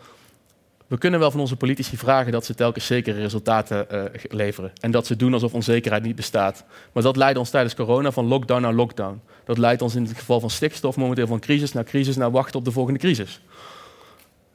We 0.89 0.98
kunnen 0.98 1.19
wel 1.19 1.31
van 1.31 1.39
onze 1.39 1.55
politici 1.55 1.98
vragen 1.98 2.31
dat 2.31 2.46
ze 2.46 2.55
telkens 2.55 2.86
zekere 2.86 3.19
resultaten 3.19 3.88
uh, 3.91 4.03
leveren. 4.29 4.72
En 4.79 4.91
dat 4.91 5.05
ze 5.05 5.15
doen 5.15 5.34
alsof 5.34 5.53
onzekerheid 5.53 6.03
niet 6.03 6.15
bestaat. 6.15 6.63
Maar 6.91 7.03
dat 7.03 7.15
leidt 7.15 7.38
ons 7.38 7.50
tijdens 7.50 7.75
corona 7.75 8.12
van 8.12 8.25
lockdown 8.25 8.62
naar 8.62 8.74
lockdown. 8.74 9.22
Dat 9.46 9.58
leidt 9.58 9.81
ons 9.81 9.96
in 9.96 10.03
het 10.03 10.17
geval 10.17 10.39
van 10.39 10.50
stikstof 10.50 10.96
momenteel 10.96 11.27
van 11.27 11.39
crisis 11.39 11.74
naar 11.74 11.84
crisis 11.84 12.15
naar 12.15 12.31
wachten 12.31 12.60
op 12.60 12.65
de 12.65 12.72
volgende 12.72 13.00
crisis. 13.00 13.41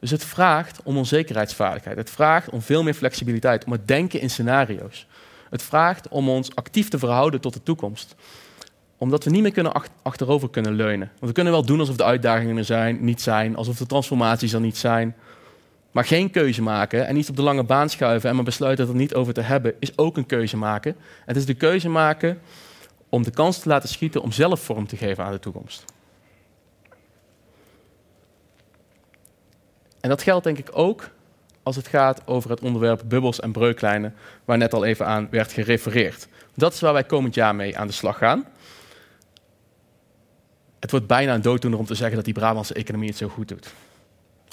Dus 0.01 0.11
het 0.11 0.25
vraagt 0.25 0.81
om 0.83 0.97
onzekerheidsvaardigheid. 0.97 1.97
Het 1.97 2.11
vraagt 2.11 2.51
om 2.51 2.63
veel 2.63 2.83
meer 2.83 2.95
flexibiliteit, 2.95 3.65
om 3.65 3.73
het 3.73 3.89
denken 3.89 4.21
in 4.21 4.31
scenario's. 4.31 5.07
Het 5.51 5.63
vraagt 5.63 6.09
om 6.09 6.29
ons 6.29 6.55
actief 6.55 6.89
te 6.89 6.99
verhouden 6.99 7.41
tot 7.41 7.53
de 7.53 7.63
toekomst. 7.63 8.15
Omdat 8.99 9.25
we 9.25 9.31
niet 9.31 9.43
meer 9.43 9.53
kunnen 9.53 9.73
achterover 10.03 10.51
kunnen 10.51 10.75
leunen. 10.75 11.09
Want 11.09 11.27
we 11.27 11.33
kunnen 11.33 11.53
wel 11.53 11.65
doen 11.65 11.81
alsof 11.81 11.97
de 11.97 12.05
uitdagingen 12.05 12.57
er 12.57 12.65
zijn, 12.65 13.05
niet 13.05 13.21
zijn, 13.23 13.57
alsof 13.57 13.77
de 13.77 13.87
transformaties 13.87 14.53
er 14.53 14.61
niet 14.61 14.77
zijn. 14.77 15.15
Maar 15.95 16.05
geen 16.05 16.31
keuze 16.31 16.63
maken 16.63 17.07
en 17.07 17.17
iets 17.17 17.29
op 17.29 17.37
de 17.37 17.43
lange 17.43 17.65
baan 17.65 17.89
schuiven 17.89 18.29
en 18.29 18.35
maar 18.35 18.45
besluiten 18.45 18.89
er 18.89 18.95
niet 18.95 19.15
over 19.15 19.35
te 19.35 19.41
hebben, 19.41 19.75
is 19.79 19.99
ook 19.99 20.17
een 20.17 20.27
keuze 20.27 20.57
maken. 20.57 20.97
Het 21.25 21.37
is 21.37 21.47
de 21.47 21.55
keuze 21.55 21.89
maken 21.89 22.41
om 23.09 23.23
de 23.23 23.31
kans 23.31 23.59
te 23.59 23.69
laten 23.69 23.89
schieten 23.89 24.23
om 24.23 24.33
zelf 24.33 24.61
vorm 24.61 24.87
te 24.87 24.97
geven 24.97 25.25
aan 25.25 25.33
de 25.33 25.39
toekomst. 25.39 25.85
En 30.01 30.09
dat 30.09 30.23
geldt 30.23 30.45
denk 30.45 30.59
ik 30.59 30.69
ook 30.73 31.11
als 31.63 31.77
het 31.77 31.89
gaat 31.89 32.27
over 32.27 32.51
het 32.51 32.61
onderwerp 32.61 33.03
bubbels 33.07 33.41
en 33.41 33.53
breuklijnen, 33.53 34.15
waar 34.45 34.59
net 34.59 34.75
al 34.75 34.85
even 34.85 35.07
aan 35.07 35.29
werd 35.31 35.53
gerefereerd. 35.53 36.29
Dat 36.55 36.73
is 36.73 36.81
waar 36.81 36.93
wij 36.93 37.05
komend 37.05 37.35
jaar 37.35 37.55
mee 37.55 37.79
aan 37.79 37.87
de 37.87 37.93
slag 37.93 38.19
gaan. 38.19 38.45
Het 40.81 40.91
wordt 40.91 41.07
bijna 41.07 41.35
een 41.35 41.43
dooddoener 41.43 41.79
om 41.79 41.87
te 41.87 41.95
zeggen 41.95 42.17
dat 42.17 42.25
die 42.25 42.35
Brabantse 42.35 42.75
economie 42.75 43.09
het 43.09 43.19
zo 43.19 43.29
goed 43.29 43.49
doet. 43.49 43.73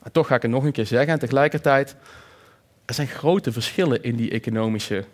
Maar 0.01 0.12
toch 0.12 0.27
ga 0.27 0.36
ik 0.36 0.41
het 0.41 0.51
nog 0.51 0.63
een 0.63 0.72
keer 0.72 0.86
zeggen. 0.86 1.13
En 1.13 1.20
tegelijkertijd, 1.20 1.96
er 2.86 2.93
zijn 2.93 3.08
grote 3.08 3.51
verschillen 3.51 4.03
in 4.03 4.15
die 4.15 4.31
economische 4.31 5.05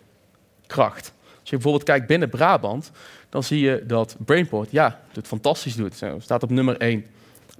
kracht. 0.66 1.12
Als 1.40 1.50
je 1.50 1.56
bijvoorbeeld 1.56 1.84
kijkt 1.84 2.06
binnen 2.06 2.28
Brabant, 2.28 2.90
dan 3.28 3.42
zie 3.42 3.60
je 3.60 3.84
dat 3.86 4.16
Brainport, 4.18 4.70
ja, 4.70 5.00
het 5.12 5.26
fantastisch 5.26 5.76
doet. 5.76 6.02
staat 6.18 6.42
op 6.42 6.50
nummer 6.50 6.76
1. 6.76 7.06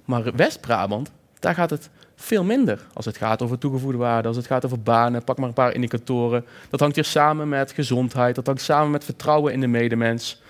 Maar 0.05 0.35
West-Brabant, 0.35 1.11
daar 1.39 1.53
gaat 1.53 1.69
het 1.69 1.89
veel 2.15 2.43
minder. 2.43 2.79
Als 2.93 3.05
het 3.05 3.17
gaat 3.17 3.41
over 3.41 3.57
toegevoegde 3.57 3.97
waarde, 3.97 4.27
als 4.27 4.37
het 4.37 4.45
gaat 4.45 4.65
over 4.65 4.81
banen, 4.81 5.23
pak 5.23 5.37
maar 5.37 5.47
een 5.47 5.53
paar 5.53 5.73
indicatoren. 5.73 6.45
Dat 6.69 6.79
hangt 6.79 6.95
hier 6.95 7.03
samen 7.03 7.49
met 7.49 7.71
gezondheid, 7.71 8.35
dat 8.35 8.45
hangt 8.45 8.61
samen 8.61 8.91
met 8.91 9.03
vertrouwen 9.03 9.53
in 9.53 9.59
de 9.59 9.67
medemens. 9.67 10.41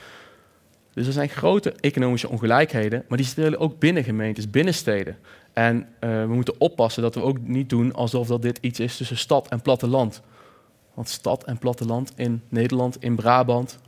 Dus 1.00 1.08
er 1.08 1.14
zijn 1.14 1.30
grote 1.30 1.74
economische 1.80 2.30
ongelijkheden, 2.30 3.04
maar 3.08 3.18
die 3.18 3.28
zitten 3.28 3.60
ook 3.60 3.80
binnen 3.80 4.04
gemeentes, 4.04 4.50
binnen 4.50 4.74
steden. 4.74 5.18
En 5.54 5.76
uh, 5.78 6.10
we 6.22 6.34
moeten 6.34 6.54
oppassen 6.58 7.02
dat 7.02 7.16
we 7.16 7.22
ook 7.22 7.38
niet 7.42 7.70
doen 7.70 7.94
alsof 7.94 8.28
dat 8.28 8.42
dit 8.42 8.58
iets 8.62 8.80
is 8.80 8.98
tussen 8.98 9.18
stad 9.18 9.48
en 9.48 9.62
platteland. 9.62 10.22
Want 10.94 11.10
stad 11.10 11.44
en 11.44 11.58
platteland 11.58 12.12
in 12.16 12.42
Nederland, 12.50 13.04
in 13.04 13.16
Brabant, 13.16 13.80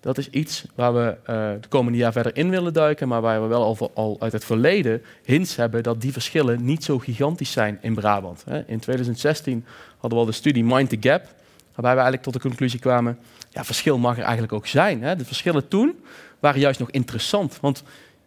dat 0.00 0.18
is 0.18 0.30
iets 0.30 0.66
waar 0.74 0.94
we 0.94 1.16
uh, 1.20 1.26
de 1.60 1.68
komende 1.68 1.98
jaar 1.98 2.12
verder 2.12 2.36
in 2.36 2.50
willen 2.50 2.72
duiken, 2.72 3.08
maar 3.08 3.20
waar 3.20 3.42
we 3.42 3.48
wel 3.48 3.64
al, 3.64 3.90
al, 3.94 4.16
uit 4.20 4.32
het 4.32 4.44
verleden 4.44 5.02
hints 5.24 5.56
hebben 5.56 5.82
dat 5.82 6.00
die 6.00 6.12
verschillen 6.12 6.64
niet 6.64 6.84
zo 6.84 6.98
gigantisch 6.98 7.52
zijn 7.52 7.78
in 7.80 7.94
Brabant. 7.94 8.44
In 8.66 8.78
2016 8.78 9.64
hadden 9.90 10.18
we 10.18 10.24
al 10.24 10.30
de 10.30 10.36
studie 10.36 10.64
Mind 10.64 10.88
the 10.88 10.96
Gap, 11.00 11.34
waarbij 11.74 11.94
we 11.94 12.00
eigenlijk 12.00 12.22
tot 12.22 12.32
de 12.32 12.48
conclusie 12.48 12.80
kwamen, 12.80 13.18
ja, 13.50 13.64
verschil 13.64 13.98
mag 13.98 14.16
er 14.16 14.22
eigenlijk 14.22 14.52
ook 14.52 14.66
zijn. 14.66 15.18
De 15.18 15.24
verschillen 15.24 15.68
toen 15.68 16.04
waren 16.40 16.60
juist 16.60 16.80
nog 16.80 16.90
interessant, 16.90 17.58
want 17.60 17.82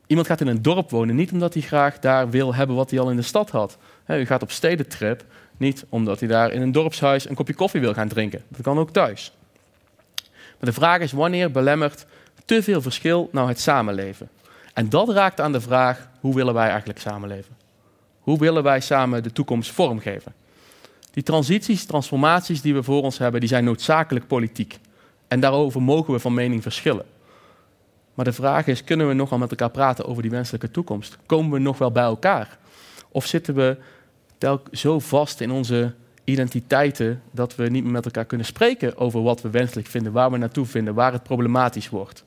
iemand 0.07 0.27
gaat 0.27 0.41
in 0.41 0.47
een 0.47 0.61
dorp 0.61 0.89
wonen 0.89 1.15
niet 1.15 1.31
omdat 1.31 1.53
hij 1.53 1.63
graag 1.63 1.99
daar 1.99 2.29
wil 2.29 2.55
hebben 2.55 2.75
wat 2.75 2.89
hij 2.89 2.99
al 2.99 3.09
in 3.09 3.15
de 3.15 3.21
stad 3.21 3.49
had. 3.49 3.77
U 4.07 4.25
gaat 4.25 4.41
op 4.41 4.51
stedentrip 4.51 5.25
niet 5.57 5.85
omdat 5.89 6.19
hij 6.19 6.29
daar 6.29 6.51
in 6.51 6.61
een 6.61 6.71
dorpshuis 6.71 7.29
een 7.29 7.35
kopje 7.35 7.53
koffie 7.53 7.81
wil 7.81 7.93
gaan 7.93 8.07
drinken. 8.07 8.43
Dat 8.47 8.61
kan 8.61 8.77
ook 8.77 8.91
thuis. 8.91 9.31
Maar 10.59 10.69
de 10.69 10.73
vraag 10.73 10.99
is 10.99 11.11
wanneer 11.11 11.51
belemmert 11.51 12.05
te 12.45 12.63
veel 12.63 12.81
verschil 12.81 13.29
nou 13.31 13.47
het 13.47 13.59
samenleven? 13.59 14.29
En 14.73 14.89
dat 14.89 15.09
raakt 15.09 15.41
aan 15.41 15.51
de 15.51 15.61
vraag, 15.61 16.09
hoe 16.19 16.35
willen 16.35 16.53
wij 16.53 16.69
eigenlijk 16.69 16.99
samenleven? 16.99 17.55
Hoe 18.19 18.39
willen 18.39 18.63
wij 18.63 18.79
samen 18.79 19.23
de 19.23 19.31
toekomst 19.31 19.71
vormgeven? 19.71 20.33
Die 21.15 21.23
transities, 21.23 21.85
transformaties 21.85 22.61
die 22.61 22.73
we 22.73 22.83
voor 22.83 23.01
ons 23.01 23.17
hebben, 23.17 23.39
die 23.39 23.49
zijn 23.49 23.63
noodzakelijk 23.63 24.27
politiek. 24.27 24.79
En 25.27 25.39
daarover 25.39 25.81
mogen 25.81 26.13
we 26.13 26.19
van 26.19 26.33
mening 26.33 26.61
verschillen. 26.61 27.05
Maar 28.13 28.25
de 28.25 28.33
vraag 28.33 28.67
is, 28.67 28.83
kunnen 28.83 29.07
we 29.07 29.13
nogal 29.13 29.37
met 29.37 29.49
elkaar 29.49 29.69
praten 29.69 30.05
over 30.05 30.21
die 30.21 30.31
wenselijke 30.31 30.71
toekomst? 30.71 31.17
Komen 31.25 31.51
we 31.51 31.59
nog 31.59 31.77
wel 31.77 31.91
bij 31.91 32.03
elkaar? 32.03 32.57
Of 33.09 33.25
zitten 33.25 33.55
we 33.55 33.77
telk 34.37 34.67
zo 34.71 34.99
vast 34.99 35.41
in 35.41 35.51
onze 35.51 35.93
identiteiten 36.23 37.21
dat 37.31 37.55
we 37.55 37.69
niet 37.69 37.83
meer 37.83 37.91
met 37.91 38.05
elkaar 38.05 38.25
kunnen 38.25 38.47
spreken 38.47 38.97
over 38.97 39.23
wat 39.23 39.41
we 39.41 39.49
wenselijk 39.49 39.87
vinden, 39.87 40.11
waar 40.11 40.31
we 40.31 40.37
naartoe 40.37 40.65
vinden, 40.65 40.93
waar 40.93 41.11
het 41.11 41.23
problematisch 41.23 41.89
wordt. 41.89 42.23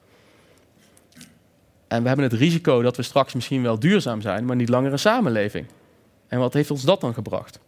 En 1.89 2.03
we 2.03 2.09
hebben 2.09 2.27
het 2.27 2.35
risico 2.35 2.83
dat 2.83 2.97
we 2.97 3.03
straks 3.03 3.35
misschien 3.35 3.63
wel 3.63 3.79
duurzaam 3.79 4.21
zijn, 4.21 4.45
maar 4.45 4.57
niet 4.57 4.69
langer 4.69 4.93
een 4.93 4.99
samenleving. 4.99 5.67
En 6.29 6.39
wat 6.39 6.55
heeft 6.55 6.71
ons 6.71 6.83
dat 6.83 7.01
dan 7.01 7.15
gebracht? 7.15 7.61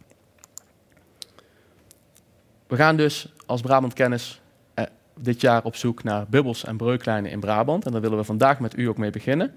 We 2.71 2.77
gaan 2.77 2.95
dus 2.95 3.27
als 3.45 3.61
Brabant 3.61 3.93
Kennis 3.93 4.41
eh, 4.73 4.85
dit 5.19 5.41
jaar 5.41 5.63
op 5.63 5.75
zoek 5.75 6.03
naar 6.03 6.25
bubbels 6.29 6.63
en 6.63 6.77
breuklijnen 6.77 7.31
in 7.31 7.39
Brabant. 7.39 7.85
En 7.85 7.91
daar 7.91 8.01
willen 8.01 8.17
we 8.17 8.23
vandaag 8.23 8.59
met 8.59 8.77
u 8.77 8.87
ook 8.87 8.97
mee 8.97 9.09
beginnen. 9.09 9.53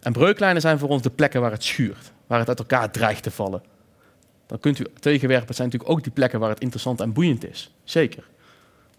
En 0.00 0.12
breuklijnen 0.12 0.60
zijn 0.62 0.78
voor 0.78 0.88
ons 0.88 1.02
de 1.02 1.10
plekken 1.10 1.40
waar 1.40 1.50
het 1.50 1.64
schuurt, 1.64 2.12
waar 2.26 2.38
het 2.38 2.48
uit 2.48 2.58
elkaar 2.58 2.90
dreigt 2.90 3.22
te 3.22 3.30
vallen, 3.30 3.62
dan 4.46 4.60
kunt 4.60 4.78
u 4.78 4.86
tegenwerpen. 5.00 5.46
Het 5.46 5.56
zijn 5.56 5.68
natuurlijk 5.68 5.96
ook 5.98 6.02
die 6.02 6.12
plekken 6.12 6.40
waar 6.40 6.48
het 6.48 6.60
interessant 6.60 7.00
en 7.00 7.12
boeiend 7.12 7.48
is. 7.48 7.70
Zeker. 7.84 8.24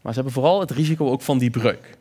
Maar 0.02 0.14
ze 0.14 0.20
hebben 0.20 0.34
vooral 0.34 0.60
het 0.60 0.72
risico 0.72 1.10
ook 1.10 1.22
van 1.22 1.38
die 1.38 1.50
breuk. 1.50 1.98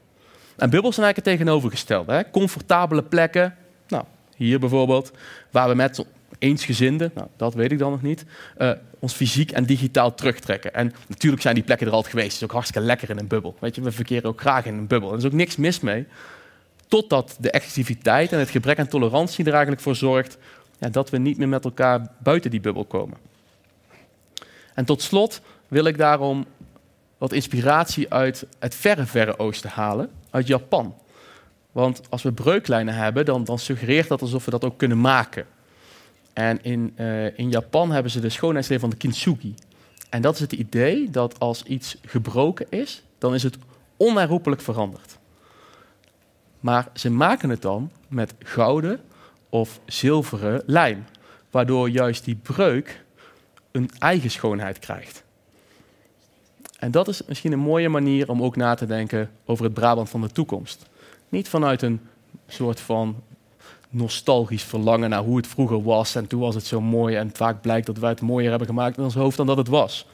En 0.56 0.70
bubbels 0.70 0.94
zijn 0.94 1.06
eigenlijk 1.06 1.16
het 1.16 1.24
tegenovergestelde. 1.24 2.12
Hè? 2.12 2.30
Comfortabele 2.30 3.02
plekken, 3.02 3.56
nou, 3.86 4.04
hier 4.36 4.58
bijvoorbeeld, 4.58 5.12
waar 5.50 5.68
we 5.68 5.74
met 5.74 6.06
eensgezinden, 6.38 7.10
nou, 7.14 7.28
dat 7.36 7.54
weet 7.54 7.72
ik 7.72 7.78
dan 7.78 7.90
nog 7.90 8.02
niet, 8.02 8.24
uh, 8.58 8.70
ons 8.98 9.14
fysiek 9.14 9.50
en 9.50 9.64
digitaal 9.64 10.14
terugtrekken. 10.14 10.74
En 10.74 10.92
natuurlijk 11.06 11.42
zijn 11.42 11.54
die 11.54 11.64
plekken 11.64 11.86
er 11.86 11.92
altijd 11.92 12.12
geweest. 12.12 12.32
Het 12.32 12.40
is 12.40 12.48
ook 12.48 12.52
hartstikke 12.52 12.86
lekker 12.86 13.10
in 13.10 13.18
een 13.18 13.26
bubbel. 13.26 13.56
Weet 13.60 13.74
je, 13.74 13.82
we 13.82 13.92
verkeren 13.92 14.24
ook 14.24 14.40
graag 14.40 14.64
in 14.64 14.74
een 14.74 14.86
bubbel. 14.86 15.10
Er 15.12 15.18
is 15.18 15.24
ook 15.24 15.32
niks 15.32 15.56
mis 15.56 15.80
mee. 15.80 16.06
Totdat 16.88 17.36
de 17.40 17.50
exclusiviteit 17.50 18.32
en 18.32 18.38
het 18.38 18.50
gebrek 18.50 18.78
aan 18.78 18.88
tolerantie 18.88 19.44
er 19.44 19.52
eigenlijk 19.52 19.82
voor 19.82 19.96
zorgt 19.96 20.38
dat 20.78 21.10
we 21.10 21.18
niet 21.18 21.38
meer 21.38 21.48
met 21.48 21.64
elkaar 21.64 22.10
buiten 22.18 22.50
die 22.50 22.60
bubbel 22.60 22.84
komen. 22.84 23.18
En 24.74 24.84
tot 24.84 25.02
slot 25.02 25.40
wil 25.68 25.84
ik 25.84 25.98
daarom 25.98 26.46
wat 27.18 27.32
inspiratie 27.32 28.12
uit 28.12 28.46
het 28.58 28.74
verre, 28.74 29.06
verre 29.06 29.38
oosten 29.38 29.70
halen, 29.70 30.10
uit 30.30 30.46
Japan. 30.46 30.94
Want 31.72 32.00
als 32.08 32.22
we 32.22 32.32
breuklijnen 32.32 32.94
hebben, 32.94 33.24
dan, 33.24 33.44
dan 33.44 33.58
suggereert 33.58 34.08
dat 34.08 34.20
alsof 34.20 34.44
we 34.44 34.50
dat 34.50 34.64
ook 34.64 34.78
kunnen 34.78 35.00
maken. 35.00 35.46
En 36.38 36.62
in, 36.62 36.92
uh, 36.96 37.38
in 37.38 37.50
Japan 37.50 37.90
hebben 37.90 38.12
ze 38.12 38.20
de 38.20 38.28
schoonheidsleer 38.28 38.80
van 38.80 38.90
de 38.90 38.96
kintsugi. 38.96 39.54
En 40.08 40.22
dat 40.22 40.34
is 40.34 40.40
het 40.40 40.52
idee 40.52 41.10
dat 41.10 41.40
als 41.40 41.62
iets 41.62 41.96
gebroken 42.04 42.66
is, 42.70 43.02
dan 43.18 43.34
is 43.34 43.42
het 43.42 43.58
onherroepelijk 43.96 44.60
veranderd. 44.60 45.18
Maar 46.60 46.88
ze 46.94 47.10
maken 47.10 47.50
het 47.50 47.62
dan 47.62 47.90
met 48.08 48.34
gouden 48.38 49.00
of 49.48 49.80
zilveren 49.86 50.62
lijm, 50.66 51.04
waardoor 51.50 51.90
juist 51.90 52.24
die 52.24 52.36
breuk 52.42 53.04
een 53.70 53.90
eigen 53.98 54.30
schoonheid 54.30 54.78
krijgt. 54.78 55.24
En 56.78 56.90
dat 56.90 57.08
is 57.08 57.24
misschien 57.24 57.52
een 57.52 57.58
mooie 57.58 57.88
manier 57.88 58.30
om 58.30 58.42
ook 58.42 58.56
na 58.56 58.74
te 58.74 58.86
denken 58.86 59.30
over 59.44 59.64
het 59.64 59.74
Brabant 59.74 60.10
van 60.10 60.20
de 60.20 60.32
toekomst. 60.32 60.86
Niet 61.28 61.48
vanuit 61.48 61.82
een 61.82 62.00
soort 62.46 62.80
van 62.80 63.22
nostalgisch 63.90 64.62
verlangen 64.62 65.10
naar 65.10 65.22
hoe 65.22 65.36
het 65.36 65.46
vroeger 65.46 65.82
was 65.82 66.14
en 66.14 66.26
toen 66.26 66.40
was 66.40 66.54
het 66.54 66.66
zo 66.66 66.80
mooi 66.80 67.16
en 67.16 67.30
vaak 67.34 67.60
blijkt 67.60 67.86
dat 67.86 67.98
wij 67.98 68.10
het 68.10 68.20
mooier 68.20 68.50
hebben 68.50 68.68
gemaakt 68.68 68.96
in 68.96 69.04
ons 69.04 69.14
hoofd 69.14 69.36
dan 69.36 69.46
dat 69.46 69.56
het 69.56 69.68
was. 69.68 70.06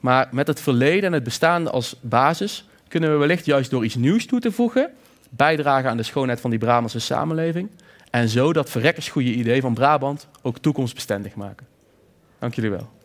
Maar 0.00 0.28
met 0.30 0.46
het 0.46 0.60
verleden 0.60 1.04
en 1.04 1.12
het 1.12 1.24
bestaande 1.24 1.70
als 1.70 1.96
basis 2.00 2.68
kunnen 2.88 3.10
we 3.10 3.16
wellicht 3.16 3.44
juist 3.44 3.70
door 3.70 3.84
iets 3.84 3.94
nieuws 3.94 4.26
toe 4.26 4.40
te 4.40 4.52
voegen 4.52 4.90
bijdragen 5.30 5.90
aan 5.90 5.96
de 5.96 6.02
schoonheid 6.02 6.40
van 6.40 6.50
die 6.50 6.58
Brabantse 6.58 6.98
samenleving 6.98 7.68
en 8.10 8.28
zo 8.28 8.52
dat 8.52 8.70
verrekkersgoede 8.70 9.32
idee 9.32 9.60
van 9.60 9.74
Brabant 9.74 10.28
ook 10.42 10.58
toekomstbestendig 10.58 11.34
maken. 11.34 11.66
Dank 12.38 12.54
jullie 12.54 12.70
wel. 12.70 12.99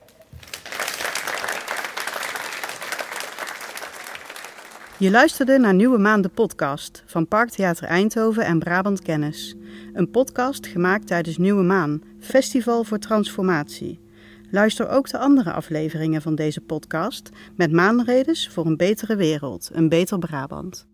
Je 4.99 5.11
luisterde 5.11 5.57
naar 5.57 5.73
Nieuwe 5.73 5.97
Maan 5.97 6.21
de 6.21 6.29
podcast 6.29 7.03
van 7.05 7.27
Parktheater 7.27 7.87
Eindhoven 7.87 8.45
en 8.45 8.59
Brabant 8.59 9.01
Kennis. 9.01 9.55
Een 9.93 10.09
podcast 10.09 10.67
gemaakt 10.67 11.07
tijdens 11.07 11.37
Nieuwe 11.37 11.63
Maan, 11.63 12.01
Festival 12.19 12.83
voor 12.83 12.99
Transformatie. 12.99 13.99
Luister 14.51 14.89
ook 14.89 15.09
de 15.09 15.17
andere 15.17 15.51
afleveringen 15.51 16.21
van 16.21 16.35
deze 16.35 16.61
podcast 16.61 17.29
met 17.55 17.71
maanredes 17.71 18.49
voor 18.49 18.65
een 18.65 18.77
betere 18.77 19.15
wereld, 19.15 19.69
een 19.73 19.89
beter 19.89 20.19
Brabant. 20.19 20.87